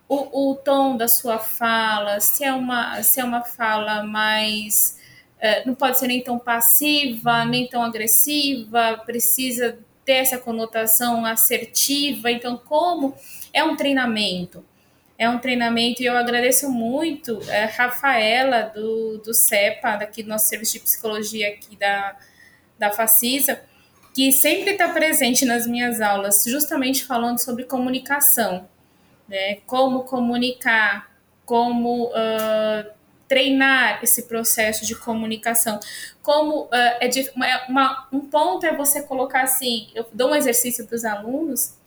o, 0.06 0.52
o 0.52 0.56
tom 0.56 0.98
da 0.98 1.08
sua 1.08 1.40
fala, 1.40 2.20
se 2.20 2.44
é 2.44 2.52
uma, 2.52 3.02
se 3.04 3.22
é 3.22 3.24
uma 3.24 3.44
fala 3.46 4.04
mais. 4.04 5.00
Uh, 5.38 5.68
não 5.68 5.76
pode 5.76 5.98
ser 5.98 6.08
nem 6.08 6.22
tão 6.22 6.38
passiva, 6.38 7.46
nem 7.46 7.66
tão 7.66 7.82
agressiva, 7.82 9.02
precisa 9.06 9.80
ter 10.04 10.16
essa 10.16 10.38
conotação 10.38 11.26
assertiva. 11.26 12.30
Então, 12.30 12.58
como 12.58 13.16
é 13.54 13.64
um 13.64 13.78
treinamento? 13.78 14.66
É 15.20 15.30
um 15.30 15.38
treinamento 15.38 16.02
e 16.02 16.06
eu 16.06 16.16
agradeço 16.16 16.72
muito 16.72 17.42
a 17.50 17.54
é, 17.54 17.66
Rafaela 17.66 18.72
do, 18.74 19.18
do 19.18 19.34
CEPA, 19.34 19.98
daqui 19.98 20.24
do 20.24 20.30
nosso 20.30 20.48
serviço 20.48 20.74
de 20.74 20.80
psicologia 20.80 21.50
aqui 21.50 21.76
da, 21.76 22.16
da 22.80 22.90
Facisa, 22.90 23.62
que 24.16 24.32
sempre 24.32 24.72
está 24.72 24.88
presente 24.88 25.44
nas 25.44 25.68
minhas 25.68 26.00
aulas, 26.00 26.46
justamente 26.48 27.04
falando 27.04 27.38
sobre 27.38 27.66
comunicação, 27.66 28.66
né? 29.28 29.58
Como 29.68 30.06
comunicar, 30.06 31.12
como 31.46 32.06
uh, 32.06 32.90
treinar 33.28 34.00
esse 34.02 34.24
processo 34.24 34.86
de 34.86 34.96
comunicação. 34.96 35.82
Como 36.22 36.64
uh, 36.64 36.70
é 37.02 37.10
de, 37.10 37.30
uma, 37.36 37.66
uma, 37.68 38.08
um 38.14 38.22
ponto 38.22 38.66
é 38.66 38.74
você 38.74 39.04
colocar 39.04 39.44
assim, 39.44 39.90
eu 39.94 40.06
dou 40.14 40.32
um 40.32 40.36
exercício 40.36 40.88
para 40.88 40.96
os 40.96 41.04
alunos 41.04 41.78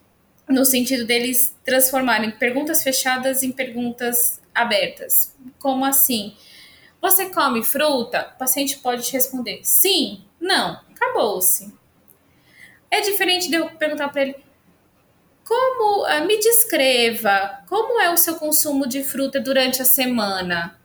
no 0.52 0.64
sentido 0.64 1.04
deles 1.06 1.56
transformarem 1.64 2.30
perguntas 2.30 2.82
fechadas 2.82 3.42
em 3.42 3.50
perguntas 3.50 4.40
abertas. 4.54 5.34
Como 5.58 5.84
assim? 5.84 6.36
Você 7.00 7.30
come 7.30 7.64
fruta? 7.64 8.32
O 8.34 8.38
paciente 8.38 8.78
pode 8.78 9.04
te 9.04 9.12
responder 9.12 9.60
sim, 9.64 10.24
não, 10.40 10.80
acabou-se. 10.94 11.72
É 12.90 13.00
diferente 13.00 13.48
de 13.48 13.56
eu 13.56 13.70
perguntar 13.70 14.08
para 14.10 14.22
ele 14.22 14.36
como 15.44 16.04
uh, 16.04 16.26
me 16.26 16.38
descreva 16.38 17.62
como 17.68 18.00
é 18.00 18.12
o 18.12 18.16
seu 18.16 18.36
consumo 18.36 18.86
de 18.86 19.02
fruta 19.02 19.40
durante 19.40 19.82
a 19.82 19.84
semana. 19.84 20.78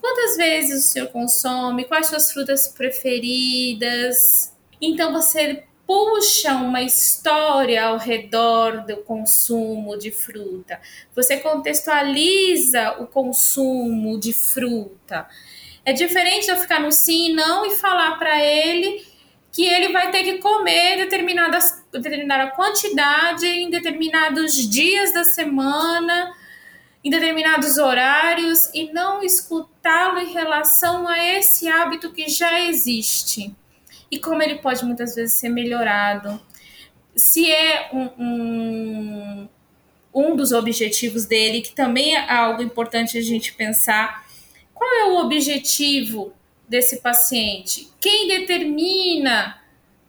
Quantas 0.00 0.36
vezes 0.36 0.84
o 0.84 0.92
senhor 0.92 1.08
consome? 1.08 1.86
Quais 1.86 2.08
suas 2.08 2.30
frutas 2.30 2.68
preferidas? 2.68 4.54
Então 4.80 5.12
você 5.12 5.64
puxa 5.86 6.54
uma 6.54 6.82
história 6.82 7.84
ao 7.84 7.98
redor 7.98 8.84
do 8.86 8.98
consumo 8.98 9.96
de 9.98 10.10
fruta. 10.10 10.80
Você 11.14 11.38
contextualiza 11.38 12.96
o 13.00 13.06
consumo 13.06 14.18
de 14.18 14.32
fruta. 14.32 15.28
É 15.84 15.92
diferente 15.92 16.46
de 16.46 16.52
eu 16.52 16.56
ficar 16.56 16.80
no 16.80 16.90
sim 16.90 17.30
e 17.30 17.34
não 17.34 17.66
e 17.66 17.76
falar 17.76 18.18
para 18.18 18.42
ele 18.42 19.06
que 19.52 19.64
ele 19.64 19.92
vai 19.92 20.10
ter 20.10 20.24
que 20.24 20.38
comer 20.38 20.96
determinadas, 20.96 21.84
determinada 21.92 22.50
quantidade 22.52 23.46
em 23.46 23.70
determinados 23.70 24.54
dias 24.68 25.12
da 25.12 25.22
semana, 25.22 26.32
em 27.04 27.10
determinados 27.10 27.76
horários 27.76 28.70
e 28.74 28.90
não 28.92 29.22
escutá-lo 29.22 30.18
em 30.18 30.32
relação 30.32 31.06
a 31.06 31.22
esse 31.22 31.68
hábito 31.68 32.10
que 32.10 32.28
já 32.28 32.60
existe 32.62 33.54
e 34.14 34.20
como 34.20 34.40
ele 34.40 34.56
pode 34.58 34.84
muitas 34.84 35.16
vezes 35.16 35.40
ser 35.40 35.48
melhorado. 35.48 36.40
Se 37.16 37.50
é 37.50 37.90
um, 37.92 38.10
um, 38.16 39.48
um 40.14 40.36
dos 40.36 40.52
objetivos 40.52 41.26
dele, 41.26 41.60
que 41.60 41.72
também 41.72 42.14
é 42.14 42.30
algo 42.32 42.62
importante 42.62 43.18
a 43.18 43.20
gente 43.20 43.52
pensar, 43.54 44.24
qual 44.72 44.88
é 44.94 45.04
o 45.06 45.16
objetivo 45.16 46.32
desse 46.68 47.00
paciente? 47.00 47.88
Quem 48.00 48.28
determina 48.28 49.60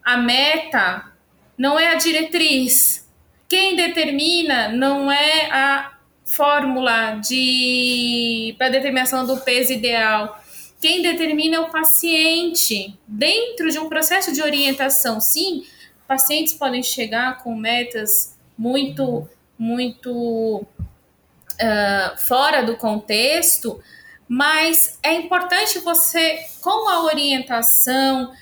a 0.04 0.16
meta 0.16 1.12
não 1.58 1.78
é 1.78 1.88
a 1.88 1.96
diretriz. 1.96 3.10
Quem 3.48 3.74
determina 3.74 4.68
não 4.68 5.10
é 5.10 5.50
a 5.50 5.98
fórmula 6.24 7.14
de 7.14 8.54
para 8.56 8.68
determinação 8.68 9.26
do 9.26 9.38
peso 9.38 9.72
ideal. 9.72 10.40
Quem 10.80 11.02
determina 11.02 11.56
é 11.56 11.60
o 11.60 11.70
paciente. 11.70 12.98
Dentro 13.06 13.70
de 13.70 13.78
um 13.78 13.88
processo 13.88 14.32
de 14.32 14.42
orientação, 14.42 15.20
sim, 15.20 15.66
pacientes 16.06 16.52
podem 16.52 16.82
chegar 16.82 17.42
com 17.42 17.54
metas 17.56 18.36
muito, 18.56 19.28
muito 19.58 20.58
uh, 20.62 22.18
fora 22.18 22.62
do 22.62 22.76
contexto, 22.76 23.80
mas 24.28 24.98
é 25.02 25.14
importante 25.14 25.78
você, 25.78 26.38
com 26.60 26.88
a 26.88 27.04
orientação, 27.04 28.32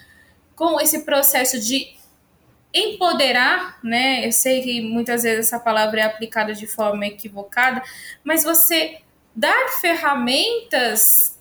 com 0.56 0.80
esse 0.80 1.00
processo 1.04 1.60
de 1.60 1.94
empoderar, 2.72 3.78
né? 3.84 4.26
Eu 4.26 4.32
sei 4.32 4.60
que 4.62 4.80
muitas 4.80 5.22
vezes 5.22 5.46
essa 5.46 5.60
palavra 5.60 6.00
é 6.00 6.04
aplicada 6.04 6.52
de 6.52 6.66
forma 6.66 7.06
equivocada, 7.06 7.82
mas 8.24 8.42
você 8.42 8.98
dar 9.34 9.68
ferramentas 9.80 11.33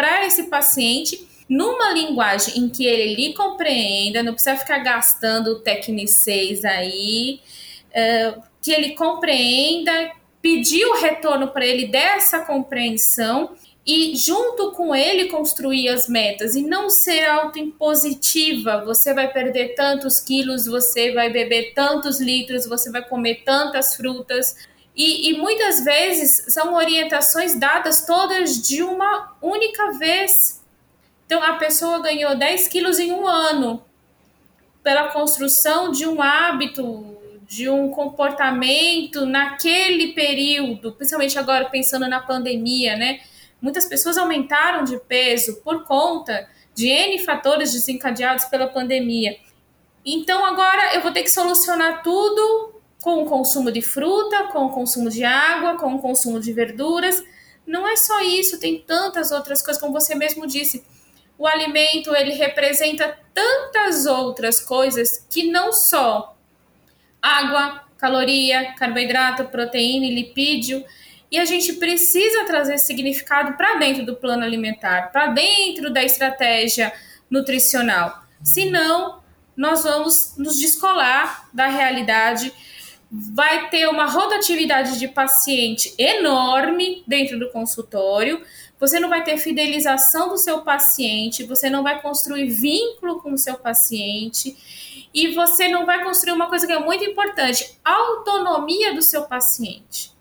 para 0.00 0.26
esse 0.26 0.44
paciente 0.44 1.28
numa 1.46 1.90
linguagem 1.90 2.58
em 2.58 2.70
que 2.70 2.86
ele 2.86 3.14
lhe 3.14 3.34
compreenda, 3.34 4.22
não 4.22 4.32
precisa 4.32 4.56
ficar 4.56 4.78
gastando 4.78 5.60
tecnicês 5.60 6.64
aí, 6.64 7.38
uh, 7.90 8.42
que 8.62 8.72
ele 8.72 8.94
compreenda, 8.94 10.12
pedir 10.40 10.86
o 10.86 10.98
retorno 11.02 11.48
para 11.48 11.66
ele 11.66 11.88
dessa 11.88 12.40
compreensão 12.46 13.50
e 13.86 14.16
junto 14.16 14.72
com 14.72 14.94
ele 14.94 15.28
construir 15.28 15.90
as 15.90 16.08
metas 16.08 16.54
e 16.54 16.62
não 16.62 16.88
ser 16.88 17.26
autoimpositiva. 17.26 18.82
Você 18.86 19.12
vai 19.12 19.30
perder 19.30 19.74
tantos 19.74 20.18
quilos, 20.18 20.64
você 20.64 21.12
vai 21.12 21.28
beber 21.28 21.74
tantos 21.74 22.20
litros, 22.20 22.66
você 22.66 22.90
vai 22.90 23.06
comer 23.06 23.42
tantas 23.44 23.96
frutas. 23.96 24.56
E, 24.94 25.30
e 25.30 25.38
muitas 25.38 25.84
vezes 25.84 26.52
são 26.52 26.74
orientações 26.74 27.58
dadas 27.58 28.04
todas 28.04 28.60
de 28.60 28.82
uma 28.82 29.36
única 29.40 29.92
vez. 29.92 30.62
Então 31.26 31.42
a 31.42 31.54
pessoa 31.54 32.00
ganhou 32.00 32.36
10 32.36 32.68
quilos 32.68 32.98
em 32.98 33.12
um 33.12 33.26
ano 33.26 33.84
pela 34.82 35.08
construção 35.08 35.90
de 35.92 36.06
um 36.06 36.20
hábito, 36.20 37.16
de 37.46 37.68
um 37.68 37.90
comportamento 37.90 39.26
naquele 39.26 40.12
período, 40.12 40.92
principalmente 40.92 41.38
agora 41.38 41.68
pensando 41.68 42.08
na 42.08 42.20
pandemia, 42.20 42.96
né? 42.96 43.20
Muitas 43.60 43.86
pessoas 43.86 44.16
aumentaram 44.16 44.84
de 44.84 44.98
peso 45.00 45.60
por 45.62 45.84
conta 45.84 46.48
de 46.74 46.88
N 46.88 47.18
fatores 47.18 47.72
desencadeados 47.72 48.46
pela 48.46 48.66
pandemia. 48.66 49.36
Então 50.04 50.44
agora 50.44 50.94
eu 50.94 51.02
vou 51.02 51.12
ter 51.12 51.22
que 51.22 51.30
solucionar 51.30 52.02
tudo 52.02 52.79
com 53.02 53.22
o 53.22 53.26
consumo 53.26 53.70
de 53.72 53.82
fruta, 53.82 54.44
com 54.52 54.66
o 54.66 54.70
consumo 54.70 55.08
de 55.08 55.24
água, 55.24 55.76
com 55.76 55.94
o 55.94 55.98
consumo 55.98 56.38
de 56.40 56.52
verduras. 56.52 57.22
Não 57.66 57.86
é 57.88 57.96
só 57.96 58.20
isso, 58.20 58.58
tem 58.58 58.80
tantas 58.80 59.30
outras 59.30 59.62
coisas, 59.62 59.80
como 59.80 59.92
você 59.92 60.14
mesmo 60.14 60.46
disse. 60.46 60.84
O 61.38 61.46
alimento, 61.46 62.14
ele 62.14 62.34
representa 62.34 63.18
tantas 63.32 64.04
outras 64.06 64.60
coisas 64.60 65.26
que 65.30 65.50
não 65.50 65.72
só 65.72 66.36
água, 67.22 67.82
caloria, 67.96 68.74
carboidrato, 68.74 69.44
proteína 69.46 70.06
e 70.06 70.14
lipídio, 70.14 70.84
e 71.30 71.38
a 71.38 71.44
gente 71.44 71.74
precisa 71.74 72.44
trazer 72.44 72.78
significado 72.78 73.56
para 73.56 73.76
dentro 73.76 74.04
do 74.04 74.16
plano 74.16 74.42
alimentar, 74.42 75.12
para 75.12 75.28
dentro 75.28 75.92
da 75.92 76.02
estratégia 76.02 76.92
nutricional. 77.30 78.24
Senão, 78.42 79.22
nós 79.56 79.84
vamos 79.84 80.34
nos 80.36 80.58
descolar 80.58 81.48
da 81.52 81.66
realidade. 81.66 82.52
Vai 83.10 83.68
ter 83.70 83.88
uma 83.88 84.06
rotatividade 84.06 84.98
de 84.98 85.08
paciente 85.08 85.92
enorme 85.98 87.02
dentro 87.06 87.38
do 87.38 87.50
consultório. 87.50 88.42
Você 88.78 89.00
não 89.00 89.08
vai 89.08 89.24
ter 89.24 89.36
fidelização 89.36 90.28
do 90.28 90.38
seu 90.38 90.62
paciente, 90.62 91.44
você 91.44 91.68
não 91.68 91.82
vai 91.82 92.00
construir 92.00 92.48
vínculo 92.48 93.20
com 93.20 93.32
o 93.32 93.38
seu 93.38 93.58
paciente 93.58 94.56
e 95.12 95.34
você 95.34 95.68
não 95.68 95.84
vai 95.84 96.04
construir 96.04 96.32
uma 96.32 96.48
coisa 96.48 96.66
que 96.66 96.72
é 96.72 96.78
muito 96.78 97.04
importante: 97.04 97.78
autonomia 97.84 98.94
do 98.94 99.02
seu 99.02 99.24
paciente. 99.24 100.12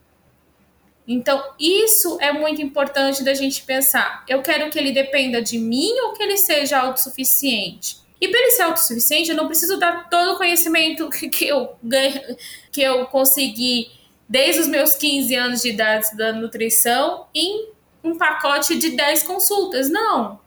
Então, 1.08 1.43
isso 1.60 2.19
é 2.21 2.32
muito 2.32 2.62
importante 2.62 3.23
da 3.23 3.34
gente 3.34 3.63
pensar. 3.63 4.23
Eu 4.28 4.43
quero 4.43 4.69
que 4.69 4.78
ele 4.78 4.91
dependa 4.91 5.41
de 5.41 5.58
mim 5.58 5.91
ou 6.02 6.13
que 6.13 6.21
ele 6.21 6.38
seja 6.38 6.78
autossuficiente? 6.78 7.97
E 8.19 8.27
para 8.27 8.39
ele 8.39 8.51
ser 8.51 8.63
autossuficiente, 8.63 9.29
eu 9.29 9.36
não 9.36 9.47
preciso 9.47 9.77
dar 9.77 10.10
todo 10.10 10.34
o 10.34 10.38
conhecimento 10.38 11.10
que 11.29 11.47
eu 11.47 11.75
ganho, 11.82 12.21
que 12.71 12.82
eu 12.82 13.05
consegui 13.08 13.91
desde 14.27 14.62
os 14.62 14.67
meus 14.67 14.95
15 14.95 15.34
anos 15.36 15.62
de 15.62 15.69
idade 15.69 16.15
da 16.15 16.32
nutrição 16.34 17.27
em 17.34 17.69
um 18.03 18.17
pacote 18.17 18.77
de 18.77 18.91
10 18.91 19.23
consultas. 19.23 19.89
Não. 19.89 20.39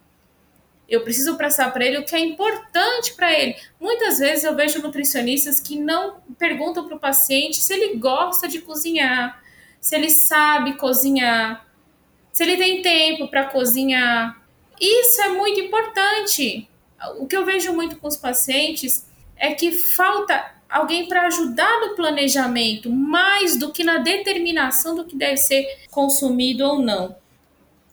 Eu 0.88 1.02
preciso 1.02 1.38
passar 1.38 1.72
para 1.72 1.85
ele 1.85 1.98
o 1.98 2.04
que 2.04 2.14
é 2.14 2.18
importante 2.18 3.14
para 3.14 3.32
ele. 3.32 3.56
Muitas 3.80 4.18
vezes 4.18 4.44
eu 4.44 4.54
vejo 4.54 4.82
nutricionistas 4.82 5.58
que 5.58 5.78
não 5.78 6.20
perguntam 6.38 6.87
para 6.87 6.96
o 6.96 7.00
paciente 7.00 7.56
se 7.56 7.72
ele 7.72 7.96
gosta 7.96 8.46
de 8.46 8.61
cozinhar 8.61 9.42
se 9.82 9.96
ele 9.96 10.11
sabe 10.11 10.74
cozinhar, 10.74 11.66
se 12.32 12.44
ele 12.44 12.56
tem 12.56 12.80
tempo 12.80 13.26
para 13.26 13.46
cozinhar. 13.46 14.40
Isso 14.80 15.20
é 15.20 15.28
muito 15.30 15.61
importante. 15.61 16.68
O 17.19 17.27
que 17.27 17.37
eu 17.37 17.45
vejo 17.45 17.73
muito 17.73 17.97
com 17.97 18.09
os 18.09 18.17
pacientes 18.17 19.07
é 19.37 19.53
que 19.53 19.73
falta 19.73 20.53
alguém 20.69 21.07
para 21.07 21.27
ajudar 21.27 21.81
no 21.81 21.95
planejamento, 21.95 22.91
mais 22.91 23.57
do 23.57 23.73
que 23.73 23.85
na 23.85 23.99
determinação 23.99 24.95
do 24.95 25.05
que 25.05 25.17
deve 25.17 25.37
ser 25.37 25.67
consumido 25.91 26.65
ou 26.65 26.79
não. 26.81 27.15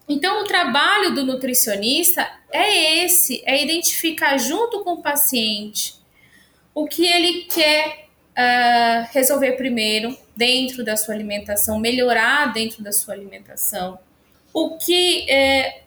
Então, 0.07 0.41
o 0.41 0.45
trabalho 0.45 1.13
do 1.13 1.25
nutricionista 1.25 2.27
é 2.51 3.03
esse: 3.03 3.43
é 3.45 3.63
identificar 3.63 4.37
junto 4.37 4.83
com 4.83 4.93
o 4.93 5.01
paciente 5.01 5.95
o 6.73 6.87
que 6.87 7.05
ele 7.05 7.43
quer 7.43 8.07
uh, 8.31 9.07
resolver 9.11 9.53
primeiro 9.53 10.17
dentro 10.35 10.83
da 10.83 10.95
sua 10.95 11.13
alimentação, 11.13 11.79
melhorar 11.79 12.53
dentro 12.53 12.81
da 12.81 12.91
sua 12.91 13.13
alimentação. 13.13 13.99
O 14.53 14.77
que, 14.77 15.29
é, 15.29 15.83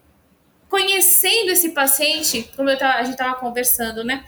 conhecendo 0.73 1.51
esse 1.51 1.73
paciente, 1.73 2.51
como 2.57 2.71
eu 2.71 2.79
tava, 2.79 2.95
a 2.95 3.03
gente 3.03 3.13
estava 3.13 3.35
conversando, 3.35 4.03
né? 4.03 4.25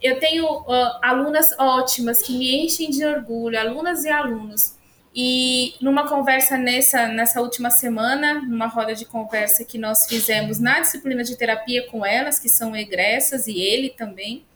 Eu 0.00 0.18
tenho 0.18 0.46
uh, 0.46 0.98
alunas 1.02 1.54
ótimas 1.58 2.22
que 2.22 2.32
me 2.32 2.64
enchem 2.64 2.88
de 2.88 3.04
orgulho, 3.04 3.60
alunas 3.60 4.02
e 4.02 4.08
alunos. 4.08 4.74
E 5.14 5.74
numa 5.82 6.08
conversa 6.08 6.56
nessa, 6.56 7.08
nessa 7.08 7.42
última 7.42 7.70
semana, 7.70 8.40
numa 8.40 8.68
roda 8.68 8.94
de 8.94 9.04
conversa 9.04 9.66
que 9.66 9.76
nós 9.76 10.06
fizemos 10.08 10.58
na 10.58 10.80
disciplina 10.80 11.22
de 11.22 11.36
terapia 11.36 11.86
com 11.88 12.06
elas, 12.06 12.38
que 12.38 12.48
são 12.48 12.74
egressas, 12.74 13.46
e 13.46 13.60
ele 13.60 13.90
também, 13.90 14.46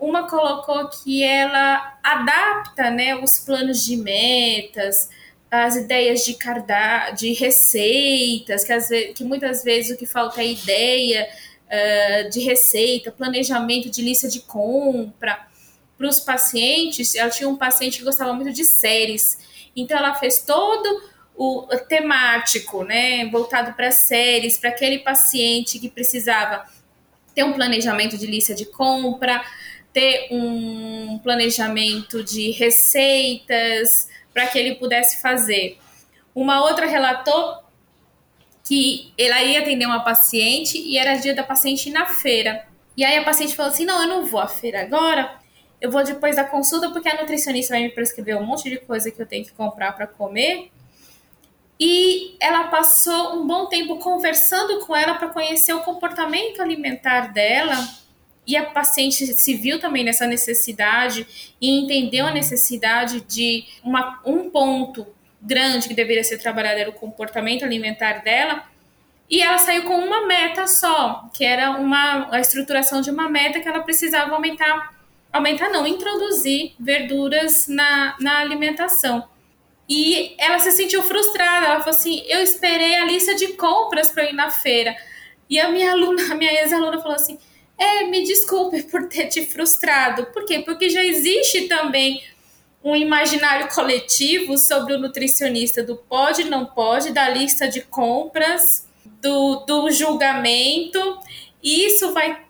uma 0.00 0.28
colocou 0.28 0.88
que 0.88 1.22
ela 1.22 1.96
adapta 2.02 2.90
né, 2.90 3.14
os 3.14 3.38
planos 3.38 3.84
de 3.84 3.96
metas, 3.96 5.08
as 5.62 5.76
ideias 5.76 6.24
de 6.24 6.34
cardápio, 6.34 7.14
de 7.16 7.32
receitas, 7.32 8.64
que, 8.64 8.72
às 8.72 8.88
vezes, 8.88 9.14
que 9.14 9.24
muitas 9.24 9.62
vezes 9.62 9.94
o 9.94 9.98
que 9.98 10.06
falta 10.06 10.40
é 10.40 10.48
ideia 10.48 11.28
uh, 11.66 12.30
de 12.30 12.40
receita, 12.40 13.12
planejamento 13.12 13.88
de 13.90 14.02
lista 14.02 14.28
de 14.28 14.40
compra 14.40 15.46
para 15.96 16.08
os 16.08 16.20
pacientes. 16.20 17.14
Ela 17.14 17.30
tinha 17.30 17.48
um 17.48 17.56
paciente 17.56 17.98
que 17.98 18.04
gostava 18.04 18.32
muito 18.32 18.52
de 18.52 18.64
séries, 18.64 19.38
então 19.76 19.96
ela 19.96 20.14
fez 20.14 20.42
todo 20.42 21.14
o 21.36 21.66
temático, 21.88 22.84
né, 22.84 23.26
voltado 23.26 23.74
para 23.74 23.90
séries, 23.90 24.56
para 24.56 24.70
aquele 24.70 25.00
paciente 25.00 25.80
que 25.80 25.88
precisava 25.88 26.64
ter 27.34 27.42
um 27.42 27.52
planejamento 27.52 28.16
de 28.16 28.26
lista 28.26 28.54
de 28.54 28.66
compra, 28.66 29.44
ter 29.92 30.28
um 30.30 31.18
planejamento 31.18 32.22
de 32.22 32.52
receitas 32.52 34.08
para 34.34 34.48
que 34.48 34.58
ele 34.58 34.74
pudesse 34.74 35.22
fazer. 35.22 35.78
Uma 36.34 36.62
outra 36.64 36.84
relatou 36.84 37.62
que 38.64 39.12
ela 39.16 39.42
ia 39.42 39.60
atender 39.60 39.86
uma 39.86 40.02
paciente 40.02 40.76
e 40.76 40.98
era 40.98 41.16
dia 41.16 41.34
da 41.34 41.44
paciente 41.44 41.88
ir 41.88 41.92
na 41.92 42.06
feira. 42.06 42.66
E 42.96 43.04
aí 43.04 43.16
a 43.16 43.24
paciente 43.24 43.54
falou 43.54 43.70
assim: 43.70 43.84
não, 43.84 44.02
eu 44.02 44.08
não 44.08 44.26
vou 44.26 44.40
à 44.40 44.48
feira 44.48 44.82
agora, 44.82 45.38
eu 45.80 45.90
vou 45.90 46.02
depois 46.02 46.34
da 46.34 46.44
consulta 46.44 46.90
porque 46.90 47.08
a 47.08 47.20
nutricionista 47.20 47.74
vai 47.74 47.84
me 47.84 47.90
prescrever 47.90 48.36
um 48.36 48.44
monte 48.44 48.68
de 48.68 48.78
coisa 48.78 49.10
que 49.10 49.22
eu 49.22 49.26
tenho 49.26 49.44
que 49.44 49.52
comprar 49.52 49.92
para 49.92 50.06
comer. 50.06 50.70
E 51.78 52.36
ela 52.40 52.64
passou 52.68 53.34
um 53.36 53.46
bom 53.46 53.66
tempo 53.66 53.98
conversando 53.98 54.84
com 54.86 54.94
ela 54.94 55.14
para 55.14 55.28
conhecer 55.28 55.72
o 55.72 55.80
comportamento 55.80 56.62
alimentar 56.62 57.32
dela 57.32 57.76
e 58.46 58.56
a 58.56 58.64
paciente 58.64 59.26
se 59.26 59.54
viu 59.54 59.80
também 59.80 60.04
nessa 60.04 60.26
necessidade 60.26 61.54
e 61.60 61.70
entendeu 61.70 62.26
a 62.26 62.32
necessidade 62.32 63.20
de 63.22 63.64
uma, 63.82 64.20
um 64.24 64.50
ponto 64.50 65.06
grande 65.40 65.88
que 65.88 65.94
deveria 65.94 66.24
ser 66.24 66.38
trabalhado 66.38 66.80
era 66.80 66.90
o 66.90 66.94
comportamento 66.94 67.64
alimentar 67.64 68.22
dela. 68.22 68.64
E 69.28 69.40
ela 69.40 69.58
saiu 69.58 69.84
com 69.84 69.94
uma 69.94 70.26
meta 70.26 70.66
só, 70.66 71.28
que 71.32 71.44
era 71.44 71.70
uma 71.70 72.28
a 72.30 72.40
estruturação 72.40 73.00
de 73.00 73.10
uma 73.10 73.28
meta 73.28 73.60
que 73.60 73.68
ela 73.68 73.80
precisava 73.80 74.34
aumentar, 74.34 74.94
aumentar 75.32 75.70
não, 75.70 75.86
introduzir 75.86 76.74
verduras 76.78 77.66
na, 77.66 78.16
na 78.20 78.40
alimentação. 78.40 79.26
E 79.88 80.34
ela 80.38 80.58
se 80.58 80.72
sentiu 80.72 81.02
frustrada, 81.02 81.66
ela 81.66 81.80
falou 81.80 81.98
assim: 81.98 82.22
"Eu 82.26 82.40
esperei 82.42 82.96
a 82.96 83.04
lista 83.04 83.34
de 83.34 83.48
compras 83.54 84.10
para 84.10 84.24
ir 84.24 84.34
na 84.34 84.50
feira". 84.50 84.94
E 85.48 85.58
a 85.58 85.70
minha 85.70 85.92
aluna, 85.92 86.32
a 86.32 86.34
minha 86.34 86.52
ex-aluna 86.52 86.98
falou 87.00 87.16
assim: 87.16 87.38
é, 87.78 88.04
me 88.04 88.24
desculpe 88.24 88.82
por 88.84 89.08
ter 89.08 89.26
te 89.26 89.44
frustrado. 89.46 90.26
Por 90.26 90.44
quê? 90.44 90.60
Porque 90.60 90.88
já 90.88 91.04
existe 91.04 91.62
também 91.62 92.22
um 92.82 92.94
imaginário 92.94 93.68
coletivo 93.68 94.58
sobre 94.58 94.94
o 94.94 94.98
nutricionista 94.98 95.82
do 95.82 95.96
pode, 95.96 96.44
não 96.44 96.66
pode, 96.66 97.12
da 97.12 97.28
lista 97.28 97.66
de 97.66 97.80
compras, 97.80 98.86
do, 99.22 99.64
do 99.66 99.90
julgamento. 99.90 101.18
E 101.62 101.86
isso 101.86 102.12
vai. 102.12 102.44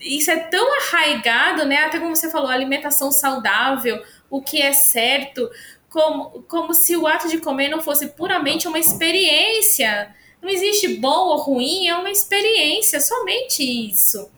Isso 0.00 0.30
é 0.30 0.38
tão 0.38 0.66
arraigado, 0.78 1.66
né? 1.66 1.78
Até 1.78 1.98
como 1.98 2.14
você 2.14 2.30
falou, 2.30 2.48
alimentação 2.48 3.10
saudável, 3.10 4.02
o 4.30 4.40
que 4.40 4.62
é 4.62 4.72
certo, 4.72 5.50
como, 5.90 6.42
como 6.48 6.72
se 6.72 6.96
o 6.96 7.06
ato 7.06 7.28
de 7.28 7.38
comer 7.38 7.68
não 7.68 7.82
fosse 7.82 8.06
puramente 8.06 8.66
uma 8.68 8.78
experiência. 8.78 10.14
Não 10.42 10.48
existe 10.48 10.88
bom 10.96 11.28
ou 11.28 11.36
ruim, 11.38 11.88
é 11.88 11.94
uma 11.94 12.10
experiência, 12.10 13.00
somente 13.00 13.62
isso. 13.62 14.30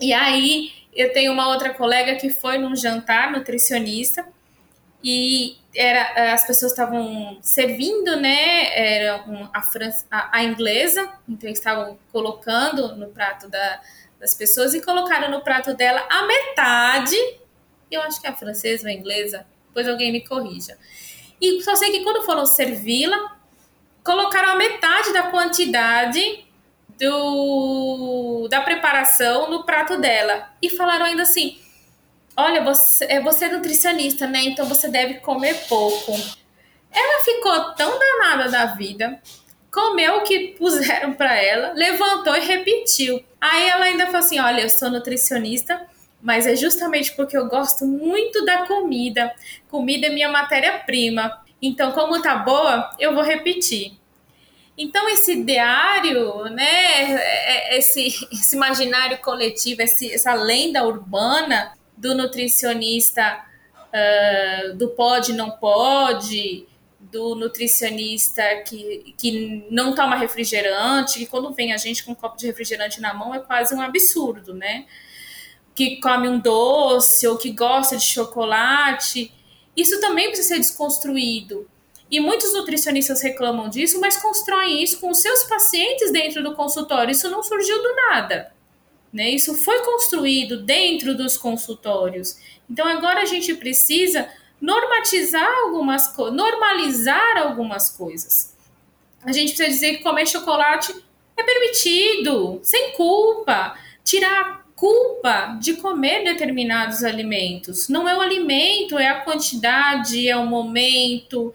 E 0.00 0.12
aí, 0.12 0.70
eu 0.94 1.12
tenho 1.12 1.32
uma 1.32 1.48
outra 1.48 1.74
colega 1.74 2.16
que 2.16 2.30
foi 2.30 2.58
num 2.58 2.74
jantar 2.74 3.30
nutricionista 3.32 4.26
e 5.02 5.56
era 5.74 6.34
as 6.34 6.46
pessoas 6.46 6.72
estavam 6.72 7.38
servindo, 7.40 8.16
né? 8.16 8.76
Era 8.76 9.24
um, 9.28 9.48
a, 9.52 9.62
França, 9.62 10.04
a, 10.10 10.38
a, 10.38 10.44
inglesa, 10.44 11.08
então 11.28 11.48
estavam 11.48 11.98
colocando 12.10 12.96
no 12.96 13.08
prato 13.08 13.48
da, 13.48 13.80
das 14.18 14.34
pessoas 14.34 14.74
e 14.74 14.80
colocaram 14.80 15.30
no 15.30 15.40
prato 15.42 15.74
dela 15.74 16.04
a 16.10 16.26
metade. 16.26 17.16
Eu 17.90 18.02
acho 18.02 18.20
que 18.20 18.26
é 18.26 18.30
a 18.30 18.34
francesa 18.34 18.88
ou 18.88 18.90
a 18.90 18.92
inglesa, 18.92 19.46
depois 19.68 19.88
alguém 19.88 20.10
me 20.10 20.26
corrija. 20.26 20.76
E 21.40 21.62
só 21.62 21.76
sei 21.76 21.92
que 21.92 22.02
quando 22.02 22.24
foram 22.24 22.44
servi-la, 22.44 23.37
colocaram 24.04 24.50
a 24.50 24.56
metade 24.56 25.12
da 25.12 25.24
quantidade 25.24 26.44
do, 26.98 28.48
da 28.50 28.60
preparação 28.60 29.50
no 29.50 29.64
prato 29.64 29.98
dela. 29.98 30.50
E 30.60 30.68
falaram 30.70 31.06
ainda 31.06 31.22
assim: 31.22 31.58
Olha, 32.36 32.62
você, 32.62 33.04
é, 33.06 33.20
você 33.20 33.46
é 33.46 33.52
nutricionista, 33.52 34.26
né? 34.26 34.40
Então 34.42 34.66
você 34.66 34.88
deve 34.88 35.14
comer 35.14 35.54
pouco. 35.68 36.12
Ela 36.90 37.24
ficou 37.24 37.74
tão 37.74 37.98
danada 37.98 38.50
da 38.50 38.66
vida, 38.66 39.20
comeu 39.72 40.16
o 40.16 40.22
que 40.22 40.54
puseram 40.58 41.14
para 41.14 41.36
ela, 41.36 41.72
levantou 41.74 42.34
e 42.36 42.40
repetiu. 42.40 43.22
Aí 43.40 43.68
ela 43.68 43.84
ainda 43.84 44.06
falou 44.06 44.20
assim: 44.20 44.40
Olha, 44.40 44.62
eu 44.62 44.70
sou 44.70 44.90
nutricionista, 44.90 45.80
mas 46.20 46.46
é 46.46 46.56
justamente 46.56 47.12
porque 47.14 47.36
eu 47.36 47.48
gosto 47.48 47.86
muito 47.86 48.44
da 48.44 48.66
comida. 48.66 49.32
Comida 49.68 50.06
é 50.08 50.10
minha 50.10 50.28
matéria-prima. 50.28 51.44
Então, 51.60 51.92
como 51.92 52.22
tá 52.22 52.36
boa, 52.36 52.90
eu 52.98 53.14
vou 53.14 53.22
repetir. 53.22 53.98
Então, 54.76 55.08
esse 55.08 55.32
ideário, 55.32 56.44
né, 56.44 56.64
é, 56.64 57.74
é, 57.74 57.78
esse, 57.78 58.06
esse 58.32 58.54
imaginário 58.54 59.18
coletivo, 59.18 59.82
esse, 59.82 60.12
essa 60.12 60.34
lenda 60.34 60.84
urbana 60.84 61.72
do 61.96 62.14
nutricionista 62.14 63.44
uh, 63.88 64.76
do 64.76 64.90
pode, 64.90 65.32
não 65.32 65.50
pode, 65.50 66.64
do 67.00 67.34
nutricionista 67.34 68.42
que, 68.66 69.14
que 69.16 69.66
não 69.70 69.94
toma 69.94 70.16
refrigerante, 70.16 71.18
que 71.18 71.26
quando 71.26 71.52
vem 71.52 71.72
a 71.72 71.76
gente 71.76 72.04
com 72.04 72.12
um 72.12 72.14
copo 72.14 72.36
de 72.36 72.46
refrigerante 72.46 73.00
na 73.00 73.14
mão 73.14 73.34
é 73.34 73.40
quase 73.40 73.74
um 73.74 73.80
absurdo, 73.80 74.54
né? 74.54 74.84
Que 75.74 76.00
come 76.00 76.28
um 76.28 76.38
doce 76.38 77.26
ou 77.26 77.36
que 77.36 77.50
gosta 77.50 77.96
de 77.96 78.04
chocolate. 78.04 79.32
Isso 79.78 80.00
também 80.00 80.26
precisa 80.26 80.48
ser 80.48 80.60
desconstruído 80.60 81.68
e 82.10 82.18
muitos 82.20 82.52
nutricionistas 82.52 83.22
reclamam 83.22 83.68
disso, 83.68 84.00
mas 84.00 84.16
constroem 84.16 84.82
isso 84.82 84.98
com 84.98 85.10
os 85.10 85.20
seus 85.20 85.44
pacientes 85.44 86.10
dentro 86.10 86.42
do 86.42 86.54
consultório. 86.54 87.12
Isso 87.12 87.30
não 87.30 87.42
surgiu 87.42 87.80
do 87.80 87.94
nada. 87.94 88.52
Né? 89.12 89.30
Isso 89.30 89.54
foi 89.54 89.84
construído 89.84 90.62
dentro 90.62 91.14
dos 91.14 91.36
consultórios. 91.36 92.38
Então 92.68 92.86
agora 92.88 93.22
a 93.22 93.24
gente 93.24 93.54
precisa 93.54 94.28
normatizar 94.60 95.48
algumas 95.64 96.08
coisas, 96.08 96.34
normalizar 96.34 97.36
algumas 97.36 97.90
coisas. 97.90 98.56
A 99.22 99.32
gente 99.32 99.54
precisa 99.54 99.68
dizer 99.68 99.98
que 99.98 100.02
comer 100.02 100.26
chocolate 100.26 100.92
é 101.36 101.42
permitido, 101.42 102.58
sem 102.62 102.92
culpa. 102.92 103.78
Tirar 104.02 104.40
a 104.40 104.57
culpa 104.78 105.58
de 105.60 105.74
comer 105.74 106.22
determinados 106.22 107.02
alimentos. 107.02 107.88
Não 107.88 108.08
é 108.08 108.16
o 108.16 108.20
alimento, 108.20 108.96
é 108.96 109.08
a 109.08 109.20
quantidade, 109.22 110.28
é 110.28 110.36
o 110.36 110.46
momento, 110.46 111.52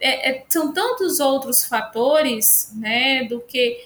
é, 0.00 0.30
é, 0.30 0.44
são 0.48 0.72
tantos 0.72 1.20
outros 1.20 1.62
fatores, 1.62 2.72
né, 2.74 3.24
do 3.24 3.40
que 3.40 3.84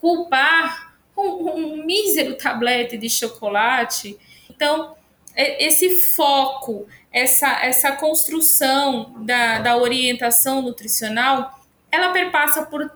culpar 0.00 0.94
um, 1.16 1.50
um 1.50 1.84
mísero 1.84 2.36
tablete 2.36 2.96
de 2.96 3.10
chocolate. 3.10 4.16
Então, 4.48 4.94
é, 5.34 5.64
esse 5.66 6.00
foco, 6.00 6.86
essa, 7.12 7.60
essa 7.64 7.90
construção 7.92 9.16
da, 9.24 9.58
da 9.58 9.76
orientação 9.76 10.62
nutricional, 10.62 11.58
ela 11.90 12.12
perpassa 12.12 12.64
por 12.66 12.88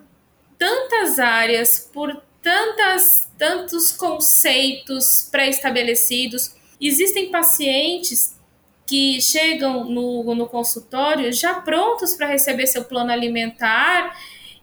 tantas 0.57 1.19
áreas, 1.19 1.91
por 1.93 2.23
tantas, 2.43 3.31
tantos 3.39 3.93
conceitos 3.93 5.29
pré-estabelecidos. 5.31 6.55
Existem 6.81 7.31
pacientes 7.31 8.37
que 8.87 9.21
chegam 9.21 9.85
no, 9.85 10.35
no 10.35 10.49
consultório 10.49 11.33
já 11.33 11.55
prontos 11.55 12.15
para 12.15 12.27
receber 12.27 12.67
seu 12.67 12.85
plano 12.85 13.13
alimentar 13.13 14.17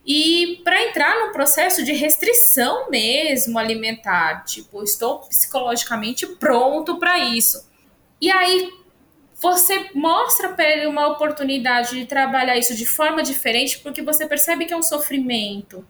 e 0.05 0.61
para 0.63 0.83
entrar 0.83 1.25
no 1.25 1.33
processo 1.33 1.83
de 1.83 1.91
restrição 1.91 2.89
mesmo 2.89 3.59
alimentar, 3.59 4.43
tipo, 4.45 4.81
estou 4.83 5.19
psicologicamente 5.19 6.25
pronto 6.25 6.97
para 6.97 7.19
isso. 7.19 7.69
E 8.19 8.31
aí 8.31 8.71
você 9.35 9.89
mostra 9.93 10.49
para 10.49 10.69
ele 10.69 10.87
uma 10.87 11.07
oportunidade 11.07 11.91
de 11.91 12.05
trabalhar 12.05 12.57
isso 12.57 12.75
de 12.75 12.85
forma 12.85 13.21
diferente, 13.21 13.79
porque 13.79 14.01
você 14.01 14.25
percebe 14.25 14.65
que 14.65 14.73
é 14.73 14.77
um 14.77 14.81
sofrimento. 14.81 15.85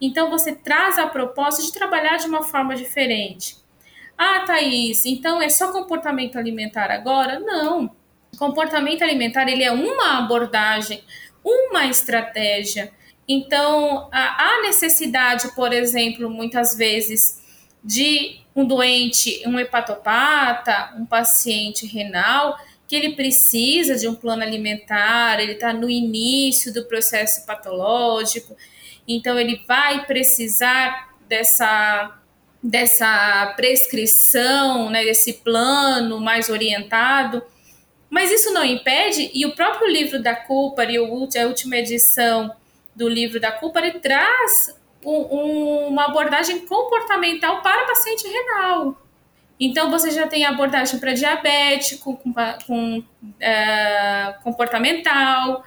Então 0.00 0.30
você 0.30 0.54
traz 0.54 0.98
a 0.98 1.06
proposta 1.06 1.62
de 1.62 1.72
trabalhar 1.72 2.16
de 2.16 2.26
uma 2.26 2.42
forma 2.42 2.76
diferente. 2.76 3.56
Ah, 4.16 4.44
Thaís, 4.46 5.04
então 5.04 5.42
é 5.42 5.48
só 5.48 5.72
comportamento 5.72 6.38
alimentar 6.38 6.90
agora? 6.90 7.38
Não. 7.38 7.90
Comportamento 8.38 9.02
alimentar 9.02 9.48
ele 9.48 9.62
é 9.62 9.72
uma 9.72 10.18
abordagem, 10.18 11.02
uma 11.44 11.86
estratégia. 11.86 12.92
Então, 13.28 14.08
há 14.12 14.62
necessidade, 14.62 15.54
por 15.54 15.72
exemplo, 15.72 16.30
muitas 16.30 16.76
vezes, 16.76 17.42
de 17.82 18.40
um 18.54 18.64
doente, 18.64 19.42
um 19.46 19.58
hepatopata, 19.58 20.94
um 20.96 21.04
paciente 21.04 21.86
renal, 21.86 22.56
que 22.86 22.94
ele 22.94 23.16
precisa 23.16 23.96
de 23.96 24.06
um 24.06 24.14
plano 24.14 24.42
alimentar, 24.42 25.40
ele 25.40 25.52
está 25.52 25.72
no 25.72 25.90
início 25.90 26.72
do 26.72 26.84
processo 26.84 27.44
patológico, 27.44 28.56
então 29.06 29.38
ele 29.38 29.62
vai 29.66 30.04
precisar 30.04 31.14
dessa 31.28 32.18
dessa 32.62 33.52
prescrição, 33.56 34.90
né, 34.90 35.04
desse 35.04 35.34
plano 35.34 36.20
mais 36.20 36.48
orientado. 36.48 37.42
Mas 38.10 38.30
isso 38.32 38.52
não 38.52 38.64
impede, 38.64 39.30
e 39.32 39.44
o 39.46 39.54
próprio 39.54 39.88
livro 39.88 40.20
da 40.20 40.34
culpa 40.34 40.84
e 40.84 40.96
a 40.96 41.46
última 41.46 41.76
edição 41.76 42.54
do 42.94 43.08
livro 43.08 43.38
da 43.38 43.52
culpa, 43.52 43.78
ele 43.80 43.98
traz 44.00 44.76
um, 45.04 45.12
um, 45.12 45.86
uma 45.88 46.06
abordagem 46.06 46.66
comportamental 46.66 47.62
para 47.62 47.86
paciente 47.86 48.26
renal. 48.26 49.00
Então, 49.58 49.90
você 49.90 50.10
já 50.10 50.26
tem 50.26 50.44
abordagem 50.44 50.98
para 50.98 51.14
diabético, 51.14 52.16
com, 52.16 52.32
com 52.66 53.02
é, 53.40 54.34
comportamental. 54.42 55.64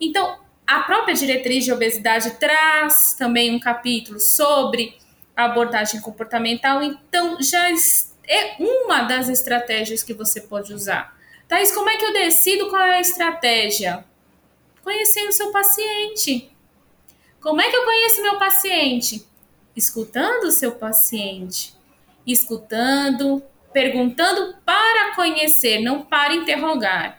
Então, 0.00 0.38
a 0.68 0.80
própria 0.80 1.14
diretriz 1.14 1.64
de 1.64 1.72
obesidade 1.72 2.32
traz 2.32 3.14
também 3.14 3.54
um 3.54 3.58
capítulo 3.58 4.20
sobre 4.20 4.98
abordagem 5.34 5.98
comportamental, 5.98 6.82
então 6.82 7.40
já 7.40 7.70
é 8.28 8.56
uma 8.58 9.04
das 9.04 9.30
estratégias 9.30 10.02
que 10.02 10.12
você 10.12 10.42
pode 10.42 10.74
usar. 10.74 11.16
Thais, 11.48 11.72
como 11.72 11.88
é 11.88 11.96
que 11.96 12.04
eu 12.04 12.12
decido 12.12 12.68
qual 12.68 12.82
é 12.82 12.98
a 12.98 13.00
estratégia? 13.00 14.04
Conhecendo 14.84 15.30
o 15.30 15.32
seu 15.32 15.50
paciente. 15.50 16.52
Como 17.40 17.62
é 17.62 17.70
que 17.70 17.76
eu 17.76 17.84
conheço 17.86 18.20
meu 18.20 18.36
paciente? 18.38 19.26
Escutando 19.74 20.44
o 20.44 20.52
seu 20.52 20.72
paciente. 20.72 21.74
Escutando, 22.26 23.42
perguntando 23.72 24.54
para 24.66 25.14
conhecer, 25.14 25.80
não 25.80 26.02
para 26.02 26.34
interrogar. 26.34 27.17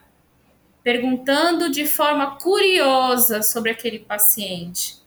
Perguntando 0.84 1.70
de 1.70 1.86
forma 1.86 2.38
curiosa 2.38 3.42
sobre 3.42 3.72
aquele 3.72 4.00
paciente. 4.00 5.00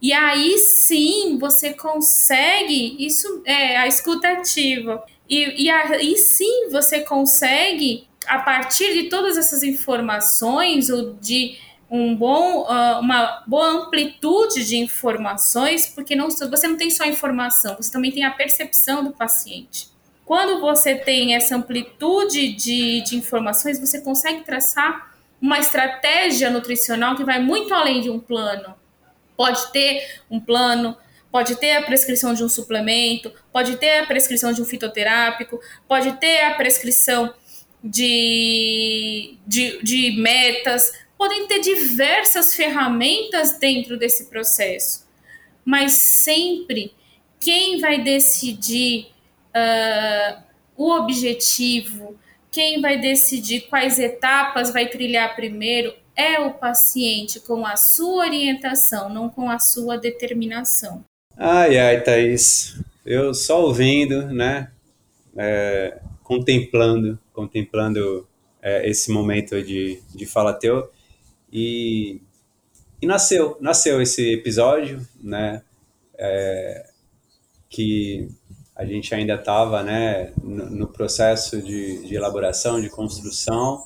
E 0.00 0.12
aí 0.12 0.56
sim 0.58 1.38
você 1.38 1.74
consegue, 1.74 2.96
isso 3.04 3.42
é 3.44 3.76
a 3.76 3.86
escutativa. 3.86 5.04
E, 5.28 5.64
e 5.64 5.70
aí 5.70 6.16
sim 6.16 6.68
você 6.70 7.00
consegue, 7.00 8.08
a 8.26 8.38
partir 8.38 8.94
de 8.94 9.08
todas 9.08 9.36
essas 9.36 9.62
informações, 9.62 10.88
ou 10.88 11.14
de 11.14 11.58
um 11.90 12.14
bom, 12.14 12.62
uh, 12.62 13.00
uma 13.00 13.42
boa 13.46 13.66
amplitude 13.66 14.64
de 14.64 14.76
informações, 14.76 15.86
porque 15.86 16.14
não, 16.14 16.30
você 16.30 16.68
não 16.68 16.76
tem 16.76 16.90
só 16.90 17.04
informação, 17.04 17.76
você 17.76 17.90
também 17.90 18.12
tem 18.12 18.24
a 18.24 18.30
percepção 18.30 19.02
do 19.02 19.10
paciente. 19.10 19.88
Quando 20.28 20.60
você 20.60 20.94
tem 20.94 21.34
essa 21.34 21.56
amplitude 21.56 22.52
de, 22.52 23.00
de 23.00 23.16
informações, 23.16 23.80
você 23.80 24.02
consegue 24.02 24.44
traçar 24.44 25.16
uma 25.40 25.58
estratégia 25.58 26.50
nutricional 26.50 27.16
que 27.16 27.24
vai 27.24 27.40
muito 27.40 27.72
além 27.72 28.02
de 28.02 28.10
um 28.10 28.20
plano. 28.20 28.74
Pode 29.34 29.72
ter 29.72 30.20
um 30.30 30.38
plano, 30.38 30.94
pode 31.32 31.56
ter 31.56 31.76
a 31.76 31.82
prescrição 31.82 32.34
de 32.34 32.44
um 32.44 32.48
suplemento, 32.48 33.32
pode 33.50 33.78
ter 33.78 34.00
a 34.00 34.06
prescrição 34.06 34.52
de 34.52 34.60
um 34.60 34.66
fitoterápico, 34.66 35.58
pode 35.88 36.12
ter 36.18 36.42
a 36.42 36.52
prescrição 36.56 37.32
de, 37.82 39.38
de, 39.46 39.82
de 39.82 40.20
metas, 40.20 40.92
podem 41.16 41.46
ter 41.46 41.60
diversas 41.60 42.54
ferramentas 42.54 43.58
dentro 43.58 43.96
desse 43.96 44.26
processo, 44.26 45.08
mas 45.64 45.92
sempre 45.92 46.94
quem 47.40 47.80
vai 47.80 48.02
decidir 48.02 49.16
uh, 49.58 50.42
o 50.76 50.92
objetivo, 50.92 52.16
quem 52.50 52.80
vai 52.80 52.98
decidir 52.98 53.62
quais 53.62 53.98
etapas 53.98 54.72
vai 54.72 54.88
trilhar 54.88 55.34
primeiro 55.34 55.94
é 56.16 56.40
o 56.40 56.54
paciente 56.54 57.38
com 57.40 57.64
a 57.64 57.76
sua 57.76 58.26
orientação, 58.26 59.08
não 59.08 59.28
com 59.28 59.48
a 59.48 59.58
sua 59.58 59.96
determinação. 59.96 61.04
Ai, 61.36 61.78
ai, 61.78 62.02
Thaís, 62.02 62.76
eu 63.06 63.32
só 63.32 63.62
ouvindo, 63.62 64.26
né, 64.26 64.72
é, 65.36 65.98
contemplando, 66.24 67.16
contemplando 67.32 68.26
é, 68.60 68.88
esse 68.88 69.12
momento 69.12 69.62
de, 69.62 70.02
de 70.12 70.26
fala 70.26 70.52
teu, 70.52 70.90
e, 71.52 72.20
e 73.00 73.06
nasceu, 73.06 73.56
nasceu 73.60 74.02
esse 74.02 74.32
episódio, 74.32 75.06
né, 75.22 75.62
é, 76.18 76.86
que 77.70 78.28
a 78.78 78.84
gente 78.84 79.12
ainda 79.12 79.34
estava, 79.34 79.82
né, 79.82 80.32
no, 80.40 80.70
no, 80.70 80.86
processo 80.86 81.60
de, 81.60 82.06
de 82.06 82.14
elaboração, 82.14 82.80
de 82.80 82.88
construção, 82.88 83.84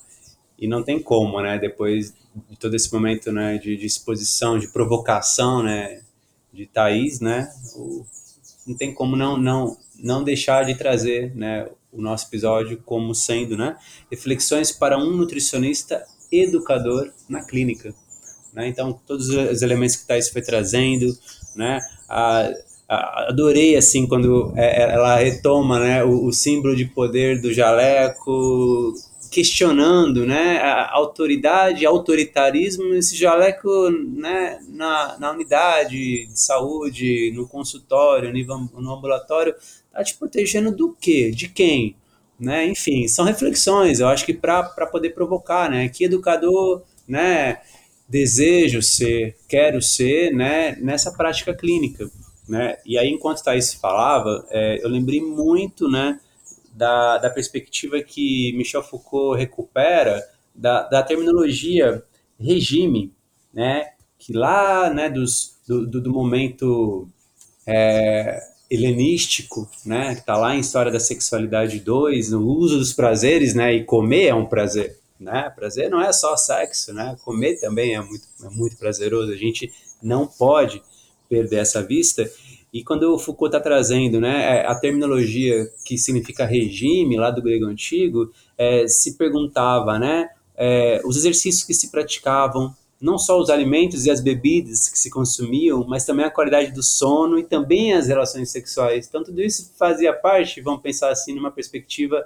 e 0.59 0.69
não 0.69 0.83
tem 0.83 1.03
como, 1.03 1.41
né, 1.41 1.59
depois 1.59 2.13
de 2.51 2.59
todo 2.59 2.77
esse 2.77 2.93
momento, 2.93 3.33
né, 3.33 3.57
de, 3.57 3.75
de 3.75 3.87
exposição, 3.87 4.59
de 4.59 4.69
provocação, 4.69 5.63
né, 5.63 6.03
de 6.53 6.67
Thaís, 6.67 7.21
né? 7.21 7.51
O, 7.75 8.05
não 8.67 8.77
tem 8.77 8.93
como 8.93 9.17
não, 9.17 9.39
não, 9.39 9.77
não 9.99 10.23
deixar 10.23 10.65
de 10.65 10.75
trazer 10.75 11.35
né, 11.35 11.69
o 11.91 12.01
nosso 12.01 12.27
episódio 12.29 12.81
como 12.85 13.15
sendo 13.15 13.57
né, 13.57 13.77
reflexões 14.11 14.71
para 14.71 14.99
um 14.99 15.17
nutricionista 15.17 16.05
educador 16.31 17.11
na 17.29 17.45
clínica. 17.45 17.95
Né? 18.53 18.69
Então, 18.69 18.93
todos 19.07 19.31
os 19.31 19.63
elementos 19.63 19.97
que 19.97 20.07
Thais 20.07 20.29
foi 20.29 20.43
trazendo, 20.43 21.07
né? 21.57 21.81
A, 22.09 22.53
adorei 22.89 23.77
assim 23.77 24.07
quando 24.07 24.53
é, 24.57 24.93
ela 24.93 25.17
retoma 25.17 25.79
né, 25.81 26.05
o, 26.05 26.27
o 26.27 26.33
símbolo 26.33 26.77
de 26.77 26.85
poder 26.85 27.41
do 27.41 27.53
jaleco, 27.53 28.95
questionando 29.31 30.27
né, 30.27 30.59
a 30.59 30.93
autoridade, 30.93 31.87
autoritarismo, 31.87 32.93
esse 32.95 33.17
jaleco 33.17 33.91
né, 33.91 34.61
na, 34.69 35.19
na 35.19 35.33
unidade 35.33 36.27
de 36.27 36.39
saúde, 36.39 37.33
no 37.35 37.49
consultório, 37.49 38.31
no 38.33 38.93
ambulatório, 38.93 39.55
está 39.87 40.05
te 40.05 40.15
protegendo 40.17 40.71
do 40.71 40.95
quê? 41.01 41.31
De 41.31 41.49
quem? 41.49 41.97
Né? 42.39 42.67
Enfim, 42.67 43.09
são 43.09 43.25
reflexões, 43.25 44.01
eu 44.01 44.09
acho 44.09 44.27
que 44.27 44.35
para 44.35 44.87
poder 44.91 45.11
provocar, 45.11 45.71
né? 45.71 45.89
Que 45.89 46.05
educador, 46.05 46.83
né? 47.07 47.61
Desejo 48.09 48.83
ser, 48.83 49.37
quero 49.49 49.81
ser, 49.81 50.33
né? 50.33 50.77
Nessa 50.81 51.13
prática 51.13 51.55
clínica, 51.55 52.11
né? 52.53 52.77
E 52.87 52.99
aí, 52.99 53.09
enquanto 53.09 53.43
Thaís 53.43 53.75
falava, 53.75 54.47
é, 54.51 54.85
eu 54.85 54.89
lembrei 54.89 55.21
muito, 55.21 55.89
né? 55.89 56.21
da, 56.73 57.19
da 57.19 57.31
perspectiva 57.31 58.01
que 58.03 58.53
Michel 58.57 58.83
Foucault 58.83 59.39
recupera 59.39 60.27
da, 60.55 60.83
da 60.89 61.03
terminologia 61.03 62.03
regime, 62.39 63.13
né, 63.53 63.91
que 64.19 64.33
lá 64.33 64.91
né, 64.91 65.09
dos, 65.11 65.59
do, 65.67 65.87
do, 65.87 66.01
do 66.01 66.11
momento 66.11 67.09
é, 67.67 68.43
helenístico, 68.71 69.69
né, 69.85 70.15
que 70.15 70.21
está 70.21 70.37
lá 70.37 70.55
em 70.57 70.61
História 70.61 70.91
da 70.91 70.99
Sexualidade 70.99 71.79
2, 71.79 72.31
no 72.31 72.47
uso 72.47 72.79
dos 72.79 72.93
prazeres, 72.93 73.55
né, 73.55 73.75
e 73.75 73.85
comer 73.85 74.29
é 74.29 74.35
um 74.35 74.47
prazer, 74.47 74.99
né, 75.21 75.53
prazer 75.55 75.91
não 75.91 76.01
é 76.01 76.13
só 76.13 76.37
sexo, 76.37 76.93
né, 76.93 77.17
comer 77.23 77.61
também 77.61 77.95
é 77.95 78.01
muito, 78.01 78.27
é 78.43 78.49
muito 78.49 78.77
prazeroso, 78.77 79.31
a 79.31 79.37
gente 79.37 79.71
não 80.03 80.27
pode 80.27 80.83
perder 81.33 81.61
essa 81.61 81.83
vista, 81.83 82.31
e 82.71 82.85
quando 82.85 83.15
o 83.15 83.19
Foucault 83.19 83.55
está 83.55 83.61
trazendo 83.61 84.21
né, 84.21 84.59
é, 84.59 84.67
a 84.67 84.75
terminologia 84.75 85.67
que 85.85 85.97
significa 85.97 86.45
regime, 86.45 87.17
lá 87.17 87.31
do 87.31 87.41
grego 87.41 87.65
antigo, 87.67 88.31
é, 88.59 88.87
se 88.87 89.17
perguntava 89.17 89.99
né, 89.99 90.29
é, 90.55 91.01
os 91.05 91.17
exercícios 91.17 91.65
que 91.65 91.73
se 91.73 91.91
praticavam, 91.91 92.75
não 93.01 93.19
só 93.19 93.41
os 93.41 93.49
alimentos 93.49 94.05
e 94.07 94.11
as 94.11 94.21
bebidas 94.21 94.89
que 94.89 94.99
se 94.99 95.11
consumiam, 95.11 95.85
mas 95.89 96.05
também 96.05 96.27
a 96.27 96.31
qualidade 96.31 96.71
do 96.73 96.83
sono 96.83 97.39
e 97.39 97.43
também 97.43 97.95
as 97.95 98.09
relações 98.09 98.51
sexuais. 98.51 99.07
Então, 99.09 99.25
tudo 99.25 99.41
isso 99.41 99.73
fazia 99.79 100.13
parte, 100.13 100.61
vamos 100.61 100.83
pensar 100.83 101.11
assim, 101.11 101.35
numa 101.35 101.51
perspectiva 101.51 102.25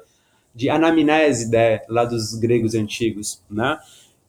de 0.54 0.68
anamnese 0.68 1.48
né, 1.50 1.80
lá 1.88 2.04
dos 2.04 2.34
gregos 2.34 2.74
antigos, 2.74 3.40
né? 3.50 3.78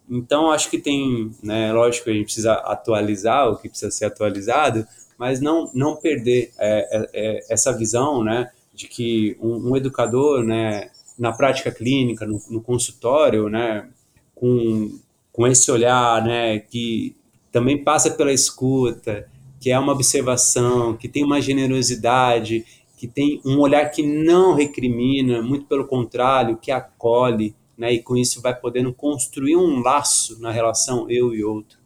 Então, 0.10 0.52
acho 0.52 0.70
que 0.70 0.78
tem, 0.78 1.32
né, 1.44 1.74
lógico, 1.74 2.10
a 2.10 2.14
gente 2.14 2.26
precisa 2.26 2.54
atualizar 2.54 3.50
o 3.50 3.58
que 3.58 3.68
precisa 3.68 3.92
ser 3.92 4.06
atualizado, 4.06 4.88
mas 5.18 5.42
não, 5.42 5.70
não 5.74 5.96
perder 5.96 6.52
é, 6.58 6.80
é, 6.98 7.10
é, 7.14 7.40
essa 7.50 7.76
visão, 7.76 8.24
né, 8.24 8.50
de 8.74 8.88
que 8.88 9.36
um, 9.42 9.72
um, 9.72 9.78
educador, 9.78 10.44
né, 10.44 10.90
na 11.18 11.34
prática 11.34 11.72
clínica, 11.72 12.26
no, 12.26 12.42
no, 12.50 12.62
consultório, 12.62 13.50
né, 13.50 13.90
com, 14.36 14.98
com 15.34 15.48
esse 15.48 15.70
olhar, 15.72 16.24
né, 16.24 16.60
que 16.60 17.16
também 17.52 17.84
passa 17.84 18.12
pela 18.12 18.32
escuta, 18.32 19.28
que 19.60 19.72
é 19.72 19.80
uma 19.80 19.92
observação, 19.92 20.96
que 20.96 21.10
tem 21.10 21.24
uma 21.24 21.42
generosidade, 21.42 22.64
que 22.96 23.08
tem 23.08 23.42
um 23.46 23.60
olhar 23.60 23.90
que 23.90 24.04
não 24.04 24.54
recrimina, 24.54 25.42
muito 25.42 25.66
pelo 25.66 25.88
contrário, 25.88 26.58
que 26.58 26.72
acolhe, 26.72 27.56
né, 27.78 27.94
e 27.94 28.02
com 28.02 28.18
isso 28.18 28.42
vai 28.42 28.56
podendo 28.56 28.94
construir 28.94 29.56
um 29.56 29.80
laço 29.80 30.40
na 30.42 30.52
relação 30.52 31.10
eu 31.10 31.34
e 31.34 31.44
outro. 31.44 31.78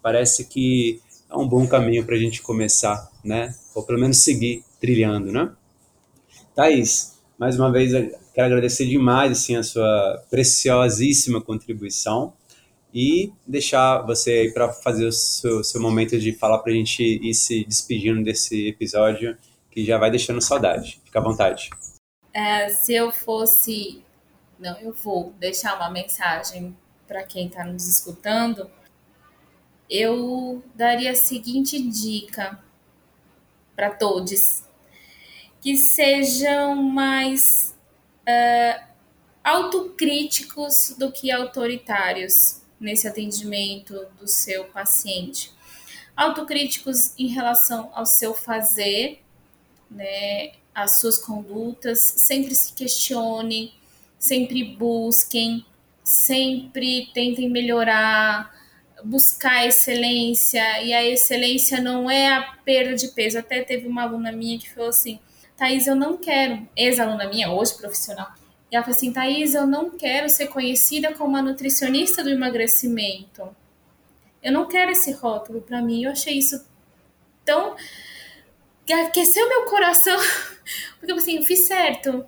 Parece 0.00 0.46
que 0.46 1.00
é 1.30 1.36
um 1.36 1.48
bom 1.48 1.66
caminho 1.66 2.04
para 2.04 2.14
a 2.14 2.18
gente 2.18 2.42
começar, 2.42 3.10
né? 3.24 3.54
Ou 3.74 3.82
pelo 3.84 3.98
menos 3.98 4.18
seguir 4.18 4.64
trilhando, 4.80 5.32
né? 5.32 5.52
Thaís, 6.54 7.18
mais 7.38 7.58
uma 7.58 7.72
vez 7.72 7.92
quero 8.34 8.46
agradecer 8.46 8.86
demais 8.86 9.32
assim, 9.32 9.56
a 9.56 9.62
sua 9.62 10.22
preciosíssima 10.30 11.40
contribuição 11.40 12.34
e 12.94 13.32
deixar 13.46 14.02
você 14.02 14.30
aí 14.32 14.52
para 14.52 14.72
fazer 14.72 15.06
o 15.06 15.12
seu, 15.12 15.64
seu, 15.64 15.80
momento 15.80 16.18
de 16.18 16.32
falar 16.32 16.58
para 16.58 16.72
a 16.72 16.74
gente 16.74 17.02
ir 17.02 17.34
se 17.34 17.64
despedindo 17.64 18.22
desse 18.22 18.68
episódio 18.68 19.36
que 19.70 19.84
já 19.84 19.96
vai 19.96 20.10
deixando 20.10 20.40
saudade. 20.42 21.00
Fica 21.04 21.18
à 21.18 21.22
vontade. 21.22 21.70
É, 22.34 22.68
se 22.68 22.92
eu 22.92 23.10
fosse. 23.10 24.01
Não, 24.62 24.78
eu 24.78 24.92
vou 24.92 25.32
deixar 25.40 25.74
uma 25.74 25.90
mensagem 25.90 26.76
para 27.08 27.24
quem 27.24 27.48
está 27.48 27.64
nos 27.64 27.88
escutando. 27.88 28.70
Eu 29.90 30.62
daria 30.72 31.10
a 31.10 31.16
seguinte 31.16 31.82
dica 31.82 32.62
para 33.74 33.90
todos: 33.90 34.62
que 35.60 35.76
sejam 35.76 36.76
mais 36.76 37.76
uh, 38.20 38.84
autocríticos 39.42 40.94
do 40.96 41.10
que 41.10 41.32
autoritários 41.32 42.62
nesse 42.78 43.08
atendimento 43.08 44.06
do 44.16 44.28
seu 44.28 44.66
paciente. 44.66 45.52
Autocríticos 46.16 47.18
em 47.18 47.26
relação 47.26 47.90
ao 47.94 48.06
seu 48.06 48.32
fazer, 48.32 49.24
né, 49.90 50.52
as 50.72 51.00
suas 51.00 51.18
condutas, 51.18 51.98
sempre 52.16 52.54
se 52.54 52.72
questionem, 52.74 53.74
sempre 54.22 54.62
busquem, 54.62 55.66
sempre 56.04 57.10
tentem 57.12 57.50
melhorar, 57.50 58.54
buscar 59.04 59.66
excelência, 59.66 60.80
e 60.80 60.92
a 60.92 61.04
excelência 61.04 61.80
não 61.80 62.08
é 62.08 62.32
a 62.32 62.42
perda 62.64 62.94
de 62.94 63.08
peso. 63.08 63.36
Até 63.36 63.64
teve 63.64 63.88
uma 63.88 64.02
aluna 64.02 64.30
minha 64.30 64.60
que 64.60 64.70
falou 64.70 64.90
assim: 64.90 65.18
Thaís, 65.56 65.88
eu 65.88 65.96
não 65.96 66.16
quero, 66.16 66.68
ex-aluna 66.76 67.28
minha, 67.28 67.50
hoje 67.50 67.76
profissional, 67.76 68.28
e 68.70 68.76
ela 68.76 68.84
falou 68.84 68.96
assim: 68.96 69.12
Thaís, 69.12 69.54
eu 69.54 69.66
não 69.66 69.90
quero 69.90 70.28
ser 70.30 70.46
conhecida 70.46 71.12
como 71.14 71.36
a 71.36 71.42
nutricionista 71.42 72.22
do 72.22 72.30
emagrecimento. 72.30 73.48
Eu 74.40 74.52
não 74.52 74.68
quero 74.68 74.92
esse 74.92 75.10
rótulo 75.10 75.62
para 75.62 75.82
mim. 75.82 76.04
Eu 76.04 76.12
achei 76.12 76.38
isso 76.38 76.64
tão. 77.44 77.74
aqueceu 78.88 79.48
meu 79.48 79.64
coração, 79.64 80.16
porque 81.00 81.12
assim, 81.12 81.38
eu 81.38 81.42
fiz 81.42 81.66
certo, 81.66 82.24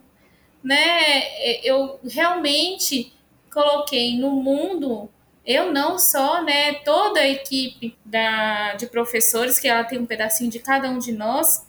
né? 0.65 1.23
Eu 1.63 2.01
realmente 2.03 3.13
coloquei 3.53 4.19
no 4.19 4.31
mundo 4.31 5.09
eu 5.47 5.71
não 5.71 5.99
só, 5.99 6.43
né, 6.43 6.75
toda 6.85 7.21
a 7.21 7.29
equipe 7.29 7.97
da, 8.05 8.75
de 8.75 8.87
professores, 8.87 9.59
que 9.59 9.69
ela 9.69 9.85
tem 9.85 9.99
um 9.99 10.07
pedacinho 10.07 10.51
de 10.51 10.59
cada 10.59 10.89
um 10.89 10.99
de 10.99 11.13
nós, 11.13 11.67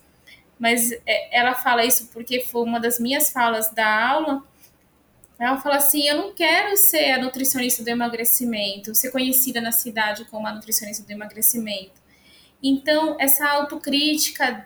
mas 0.57 0.93
é, 1.05 1.37
ela 1.37 1.53
fala 1.53 1.83
isso 1.83 2.09
porque 2.13 2.39
foi 2.41 2.63
uma 2.63 2.79
das 2.79 2.99
minhas 2.99 3.29
falas 3.29 3.69
da 3.71 4.09
aula. 4.09 4.41
Ela 5.37 5.59
fala 5.59 5.75
assim: 5.75 6.07
Eu 6.07 6.15
não 6.15 6.33
quero 6.33 6.77
ser 6.77 7.11
a 7.11 7.17
nutricionista 7.17 7.83
do 7.83 7.89
emagrecimento, 7.89 8.95
ser 8.95 9.11
conhecida 9.11 9.59
na 9.59 9.73
cidade 9.73 10.23
como 10.25 10.47
a 10.47 10.53
nutricionista 10.53 11.05
do 11.05 11.11
emagrecimento. 11.11 11.91
Então, 12.63 13.17
essa 13.19 13.45
autocrítica 13.49 14.65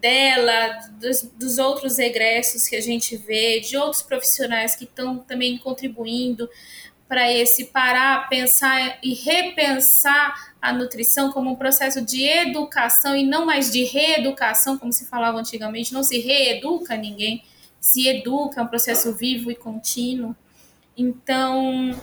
dela, 0.00 0.78
dos, 0.98 1.22
dos, 1.22 1.58
outros 1.58 1.98
egressos 1.98 2.66
que 2.66 2.74
a 2.74 2.80
gente 2.80 3.16
vê, 3.16 3.60
de 3.60 3.76
outros 3.76 4.02
profissionais 4.02 4.74
que 4.74 4.84
estão 4.84 5.18
também 5.18 5.58
contribuindo 5.58 6.48
para 7.06 7.30
esse 7.30 7.66
parar, 7.66 8.28
pensar 8.28 8.98
e 9.02 9.14
repensar 9.14 10.54
a 10.62 10.72
nutrição 10.72 11.32
como 11.32 11.50
um 11.50 11.56
processo 11.56 12.00
de 12.00 12.22
educação 12.22 13.16
e 13.16 13.26
não 13.26 13.44
mais 13.44 13.70
de 13.70 13.84
reeducação, 13.84 14.78
como 14.78 14.92
se 14.92 15.06
falava 15.06 15.38
antigamente, 15.38 15.92
não 15.92 16.04
se 16.04 16.18
reeduca 16.18 16.96
ninguém, 16.96 17.42
se 17.80 18.06
educa, 18.06 18.60
é 18.60 18.64
um 18.64 18.68
processo 18.68 19.12
vivo 19.14 19.50
e 19.50 19.56
contínuo. 19.56 20.36
Então, 20.96 21.98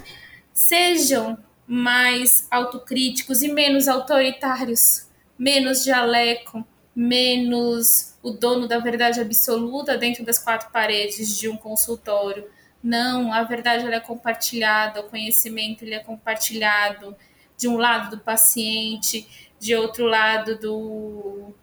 sejam 0.53 1.37
mais 1.65 2.47
autocríticos 2.51 3.41
e 3.41 3.47
menos 3.47 3.87
autoritários, 3.87 5.07
menos 5.37 5.83
jaleco, 5.83 6.65
menos 6.97 8.15
o 8.23 8.31
dono 8.31 8.67
da 8.67 8.79
verdade 8.79 9.21
absoluta 9.21 9.95
dentro 9.95 10.25
das 10.25 10.39
quatro 10.39 10.71
paredes 10.71 11.37
de 11.37 11.47
um 11.47 11.55
consultório. 11.55 12.49
Não, 12.81 13.31
a 13.31 13.43
verdade 13.43 13.85
ela 13.85 13.97
é 13.97 13.99
compartilhada, 13.99 15.01
o 15.01 15.03
conhecimento 15.03 15.83
ele 15.83 15.93
é 15.93 15.99
compartilhado 15.99 17.15
de 17.55 17.67
um 17.67 17.77
lado 17.77 18.15
do 18.15 18.23
paciente, 18.23 19.51
de 19.59 19.75
outro 19.75 20.07
lado 20.07 20.57
do, 20.57 21.53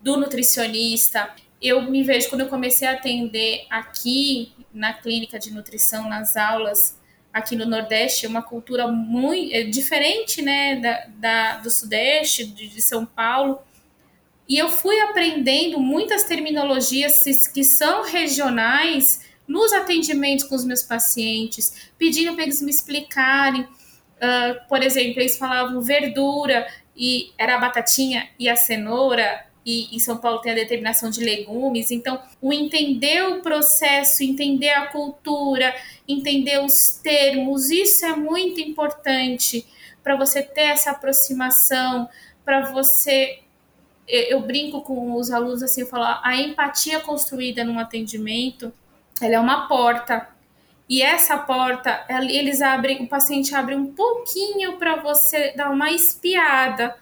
do 0.00 0.16
nutricionista. 0.16 1.28
Eu 1.60 1.82
me 1.82 2.04
vejo 2.04 2.28
quando 2.28 2.42
eu 2.42 2.48
comecei 2.48 2.86
a 2.86 2.92
atender 2.92 3.66
aqui 3.68 4.52
na 4.72 4.92
clínica 4.92 5.40
de 5.40 5.52
nutrição, 5.52 6.08
nas 6.08 6.36
aulas, 6.36 7.00
aqui 7.32 7.56
no 7.56 7.66
Nordeste, 7.66 8.28
uma 8.28 8.42
cultura 8.42 8.86
muito 8.86 9.52
é 9.52 9.64
diferente 9.64 10.40
né, 10.40 10.76
da, 10.76 11.06
da 11.16 11.56
do 11.58 11.70
Sudeste, 11.70 12.46
de, 12.46 12.68
de 12.68 12.80
São 12.80 13.04
Paulo 13.04 13.60
e 14.48 14.58
eu 14.58 14.68
fui 14.68 14.98
aprendendo 15.00 15.80
muitas 15.80 16.24
terminologias 16.24 17.22
que 17.52 17.64
são 17.64 18.02
regionais 18.04 19.20
nos 19.46 19.72
atendimentos 19.72 20.44
com 20.44 20.54
os 20.54 20.64
meus 20.64 20.82
pacientes, 20.82 21.90
pedindo 21.98 22.34
para 22.34 22.44
eles 22.44 22.60
me 22.60 22.70
explicarem. 22.70 23.62
Uh, 23.62 24.68
por 24.68 24.82
exemplo, 24.82 25.20
eles 25.20 25.36
falavam 25.36 25.80
verdura 25.80 26.66
e 26.96 27.32
era 27.38 27.56
a 27.56 27.58
batatinha 27.58 28.28
e 28.38 28.48
a 28.48 28.56
cenoura, 28.56 29.46
e 29.66 29.94
em 29.96 29.98
São 29.98 30.18
Paulo 30.18 30.40
tem 30.40 30.52
a 30.52 30.56
determinação 30.56 31.08
de 31.08 31.24
legumes. 31.24 31.90
Então, 31.90 32.20
o 32.40 32.52
entender 32.52 33.24
o 33.24 33.40
processo, 33.40 34.22
entender 34.22 34.70
a 34.70 34.86
cultura, 34.86 35.74
entender 36.06 36.62
os 36.62 37.00
termos, 37.02 37.70
isso 37.70 38.04
é 38.04 38.14
muito 38.14 38.60
importante 38.60 39.66
para 40.02 40.16
você 40.16 40.42
ter 40.42 40.68
essa 40.68 40.90
aproximação, 40.90 42.08
para 42.44 42.70
você 42.70 43.38
eu, 44.06 44.40
brinco 44.40 44.82
com 44.82 45.14
os 45.14 45.30
alunos 45.30 45.62
assim, 45.62 45.82
eu 45.82 45.86
falo, 45.86 46.04
a 46.22 46.36
empatia 46.36 47.00
construída 47.00 47.64
num 47.64 47.78
atendimento, 47.78 48.72
ela 49.20 49.34
é 49.34 49.40
uma 49.40 49.66
porta. 49.66 50.28
E 50.88 51.00
essa 51.00 51.38
porta, 51.38 52.04
eles 52.28 52.60
abrem, 52.60 53.02
o 53.02 53.08
paciente 53.08 53.54
abre 53.54 53.74
um 53.74 53.86
pouquinho 53.86 54.76
para 54.76 54.96
você 54.96 55.52
dar 55.56 55.70
uma 55.70 55.90
espiada. 55.90 56.94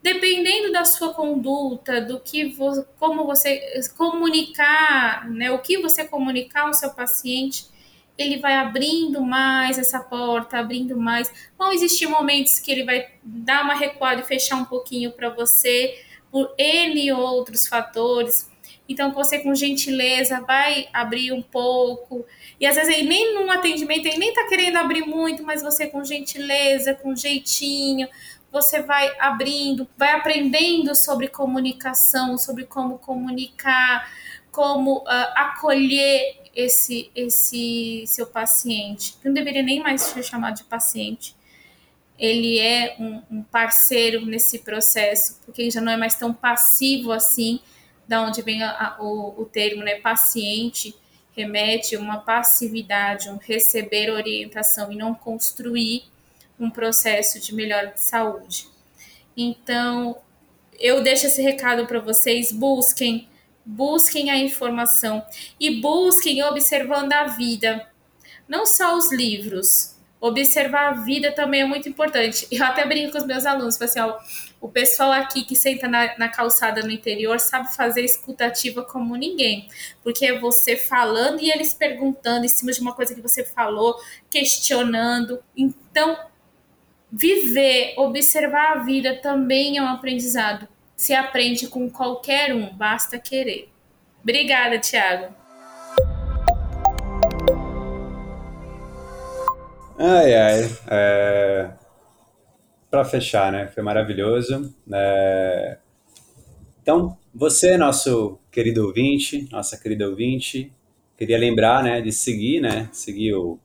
Dependendo 0.00 0.70
da 0.70 0.84
sua 0.84 1.12
conduta, 1.12 2.00
do 2.00 2.20
que 2.20 2.56
como 3.00 3.24
você 3.24 3.80
comunicar, 3.96 5.28
né, 5.28 5.50
o 5.50 5.58
que 5.58 5.78
você 5.78 6.04
comunicar 6.04 6.68
ao 6.68 6.74
seu 6.74 6.90
paciente, 6.90 7.66
ele 8.16 8.38
vai 8.38 8.54
abrindo 8.54 9.20
mais 9.20 9.78
essa 9.78 9.98
porta, 9.98 10.58
abrindo 10.58 10.96
mais. 10.96 11.28
Vão 11.58 11.72
existir 11.72 12.06
momentos 12.06 12.60
que 12.60 12.70
ele 12.70 12.84
vai 12.84 13.08
dar 13.22 13.64
uma 13.64 13.74
recuada 13.74 14.20
e 14.20 14.24
fechar 14.24 14.56
um 14.56 14.64
pouquinho 14.64 15.10
para 15.10 15.28
você, 15.28 16.00
por 16.30 16.54
N 16.58 17.12
outros 17.12 17.66
fatores. 17.66 18.50
Então, 18.88 19.12
você 19.12 19.40
com 19.40 19.54
gentileza 19.54 20.40
vai 20.40 20.88
abrir 20.92 21.32
um 21.32 21.42
pouco. 21.42 22.24
E 22.60 22.66
às 22.66 22.76
vezes 22.76 22.96
ele 22.96 23.08
nem 23.08 23.34
num 23.34 23.50
atendimento, 23.50 24.06
ele 24.06 24.18
nem 24.18 24.32
tá 24.32 24.46
querendo 24.48 24.76
abrir 24.76 25.04
muito, 25.04 25.42
mas 25.42 25.62
você 25.62 25.86
com 25.86 26.04
gentileza, 26.04 26.94
com 26.94 27.14
jeitinho, 27.14 28.08
você 28.50 28.80
vai 28.80 29.12
abrindo, 29.18 29.88
vai 29.98 30.12
aprendendo 30.12 30.94
sobre 30.94 31.28
comunicação, 31.28 32.38
sobre 32.38 32.64
como 32.64 32.98
comunicar, 32.98 34.10
como 34.50 34.98
uh, 34.98 35.32
acolher 35.34 36.44
esse, 36.54 37.10
esse 37.14 38.04
seu 38.06 38.26
paciente. 38.26 39.16
Não 39.22 39.32
deveria 39.32 39.62
nem 39.62 39.82
mais 39.82 40.00
ser 40.02 40.22
chamado 40.22 40.56
de 40.56 40.64
paciente 40.64 41.35
ele 42.18 42.58
é 42.58 42.96
um, 42.98 43.22
um, 43.30 43.42
parceiro 43.42 44.24
nesse 44.24 44.60
processo, 44.60 45.40
porque 45.44 45.62
ele 45.62 45.70
já 45.70 45.80
não 45.80 45.92
é 45.92 45.96
mais 45.96 46.14
tão 46.14 46.32
passivo 46.32 47.12
assim, 47.12 47.60
da 48.08 48.22
onde 48.22 48.40
vem 48.42 48.62
a, 48.62 48.70
a, 48.70 49.02
o, 49.02 49.42
o 49.42 49.44
termo, 49.44 49.82
né, 49.82 49.96
paciente, 49.96 50.94
remete 51.36 51.96
uma 51.96 52.18
passividade, 52.18 53.28
um 53.28 53.36
receber 53.36 54.10
orientação 54.10 54.90
e 54.90 54.96
não 54.96 55.14
construir 55.14 56.04
um 56.58 56.70
processo 56.70 57.38
de 57.38 57.54
melhora 57.54 57.88
de 57.88 58.02
saúde. 58.02 58.68
Então, 59.36 60.16
eu 60.78 61.02
deixo 61.02 61.26
esse 61.26 61.42
recado 61.42 61.86
para 61.86 62.00
vocês, 62.00 62.50
busquem, 62.50 63.28
busquem 63.64 64.30
a 64.30 64.38
informação 64.38 65.22
e 65.60 65.80
busquem 65.80 66.42
observando 66.42 67.12
a 67.12 67.24
vida, 67.24 67.86
não 68.48 68.64
só 68.64 68.96
os 68.96 69.12
livros, 69.12 69.95
observar 70.20 70.88
a 70.88 70.92
vida 70.92 71.32
também 71.32 71.60
é 71.60 71.64
muito 71.64 71.88
importante. 71.88 72.46
Eu 72.50 72.64
até 72.64 72.86
brinco 72.86 73.12
com 73.12 73.18
os 73.18 73.26
meus 73.26 73.46
alunos, 73.46 73.80
assim, 73.80 74.00
ó, 74.00 74.18
o 74.60 74.68
pessoal 74.68 75.12
aqui 75.12 75.44
que 75.44 75.54
senta 75.54 75.86
na, 75.86 76.16
na, 76.18 76.28
calçada 76.28 76.82
no 76.82 76.90
interior 76.90 77.38
sabe 77.38 77.74
fazer 77.74 78.02
escutativa 78.02 78.82
como 78.82 79.14
ninguém, 79.16 79.68
porque 80.02 80.26
é 80.26 80.38
você 80.38 80.76
falando 80.76 81.40
e 81.40 81.50
eles 81.50 81.74
perguntando 81.74 82.46
em 82.46 82.48
cima 82.48 82.72
de 82.72 82.80
uma 82.80 82.94
coisa 82.94 83.14
que 83.14 83.20
você 83.20 83.44
falou, 83.44 83.96
questionando. 84.30 85.42
Então, 85.56 86.18
viver, 87.12 87.94
observar 87.96 88.78
a 88.78 88.84
vida 88.84 89.16
também 89.20 89.76
é 89.78 89.82
um 89.82 89.88
aprendizado. 89.88 90.66
Se 90.96 91.12
aprende 91.12 91.68
com 91.68 91.90
qualquer 91.90 92.54
um, 92.54 92.74
basta 92.74 93.18
querer. 93.18 93.68
Obrigada, 94.22 94.78
Tiago. 94.78 95.45
Ai, 99.98 100.34
ai. 100.34 100.70
É... 100.88 101.70
Para 102.90 103.04
fechar, 103.04 103.50
né? 103.50 103.66
Foi 103.68 103.82
maravilhoso. 103.82 104.74
É... 104.92 105.78
Então, 106.82 107.16
você, 107.34 107.76
nosso 107.76 108.38
querido 108.50 108.86
ouvinte, 108.86 109.48
nossa 109.50 109.76
querida 109.76 110.08
ouvinte, 110.08 110.72
queria 111.16 111.38
lembrar, 111.38 111.82
né, 111.82 112.00
de 112.00 112.12
seguir, 112.12 112.60
né, 112.60 112.88
seguir 112.92 113.34
o 113.34 113.58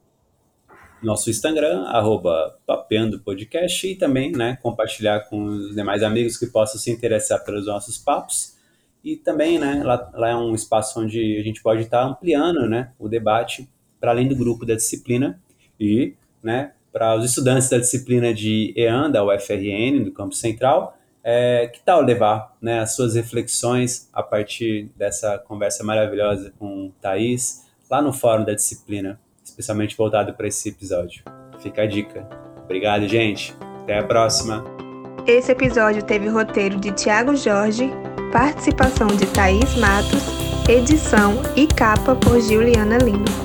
nosso 1.03 1.29
Instagram, 1.29 1.83
arroba 1.83 2.57
Papeando 2.65 3.19
Podcast, 3.19 3.85
e 3.87 3.95
também, 3.95 4.31
né, 4.31 4.57
compartilhar 4.61 5.21
com 5.29 5.43
os 5.45 5.75
demais 5.75 6.01
amigos 6.01 6.37
que 6.37 6.47
possam 6.47 6.79
se 6.79 6.89
interessar 6.89 7.43
pelos 7.43 7.67
nossos 7.67 7.97
papos. 7.97 8.55
E 9.03 9.15
também, 9.15 9.59
né, 9.59 9.83
lá, 9.83 10.09
lá 10.13 10.29
é 10.29 10.35
um 10.35 10.55
espaço 10.55 10.99
onde 10.99 11.37
a 11.37 11.43
gente 11.43 11.61
pode 11.61 11.81
estar 11.81 12.03
ampliando, 12.03 12.67
né, 12.67 12.91
o 12.97 13.07
debate 13.07 13.69
para 13.99 14.11
além 14.11 14.27
do 14.27 14.35
grupo 14.35 14.65
da 14.65 14.75
disciplina 14.75 15.39
e 15.79 16.15
né, 16.43 16.71
para 16.91 17.15
os 17.15 17.25
estudantes 17.25 17.69
da 17.69 17.77
disciplina 17.77 18.33
de 18.33 18.73
EAN, 18.75 19.09
da 19.09 19.23
UFRN, 19.23 20.03
do 20.03 20.11
Campo 20.11 20.35
Central. 20.35 20.97
É, 21.23 21.67
que 21.67 21.79
tal 21.81 22.01
levar 22.01 22.55
né, 22.59 22.79
as 22.79 22.95
suas 22.95 23.15
reflexões 23.15 24.09
a 24.11 24.23
partir 24.23 24.89
dessa 24.95 25.37
conversa 25.37 25.83
maravilhosa 25.83 26.51
com 26.57 26.91
Thaís, 26.99 27.67
lá 27.89 28.01
no 28.01 28.11
fórum 28.11 28.43
da 28.43 28.53
disciplina, 28.53 29.19
especialmente 29.43 29.95
voltado 29.95 30.33
para 30.33 30.47
esse 30.47 30.69
episódio? 30.69 31.23
Fica 31.59 31.83
a 31.83 31.85
dica. 31.85 32.27
Obrigado, 32.63 33.07
gente. 33.07 33.55
Até 33.83 33.99
a 33.99 34.03
próxima. 34.03 34.63
Esse 35.27 35.51
episódio 35.51 36.03
teve 36.03 36.27
roteiro 36.27 36.79
de 36.79 36.91
Tiago 36.91 37.35
Jorge, 37.35 37.91
participação 38.31 39.07
de 39.07 39.27
Thaís 39.27 39.75
Matos, 39.75 40.23
edição 40.67 41.41
e 41.55 41.67
capa 41.67 42.15
por 42.15 42.41
Juliana 42.41 42.97
Lima. 42.97 43.40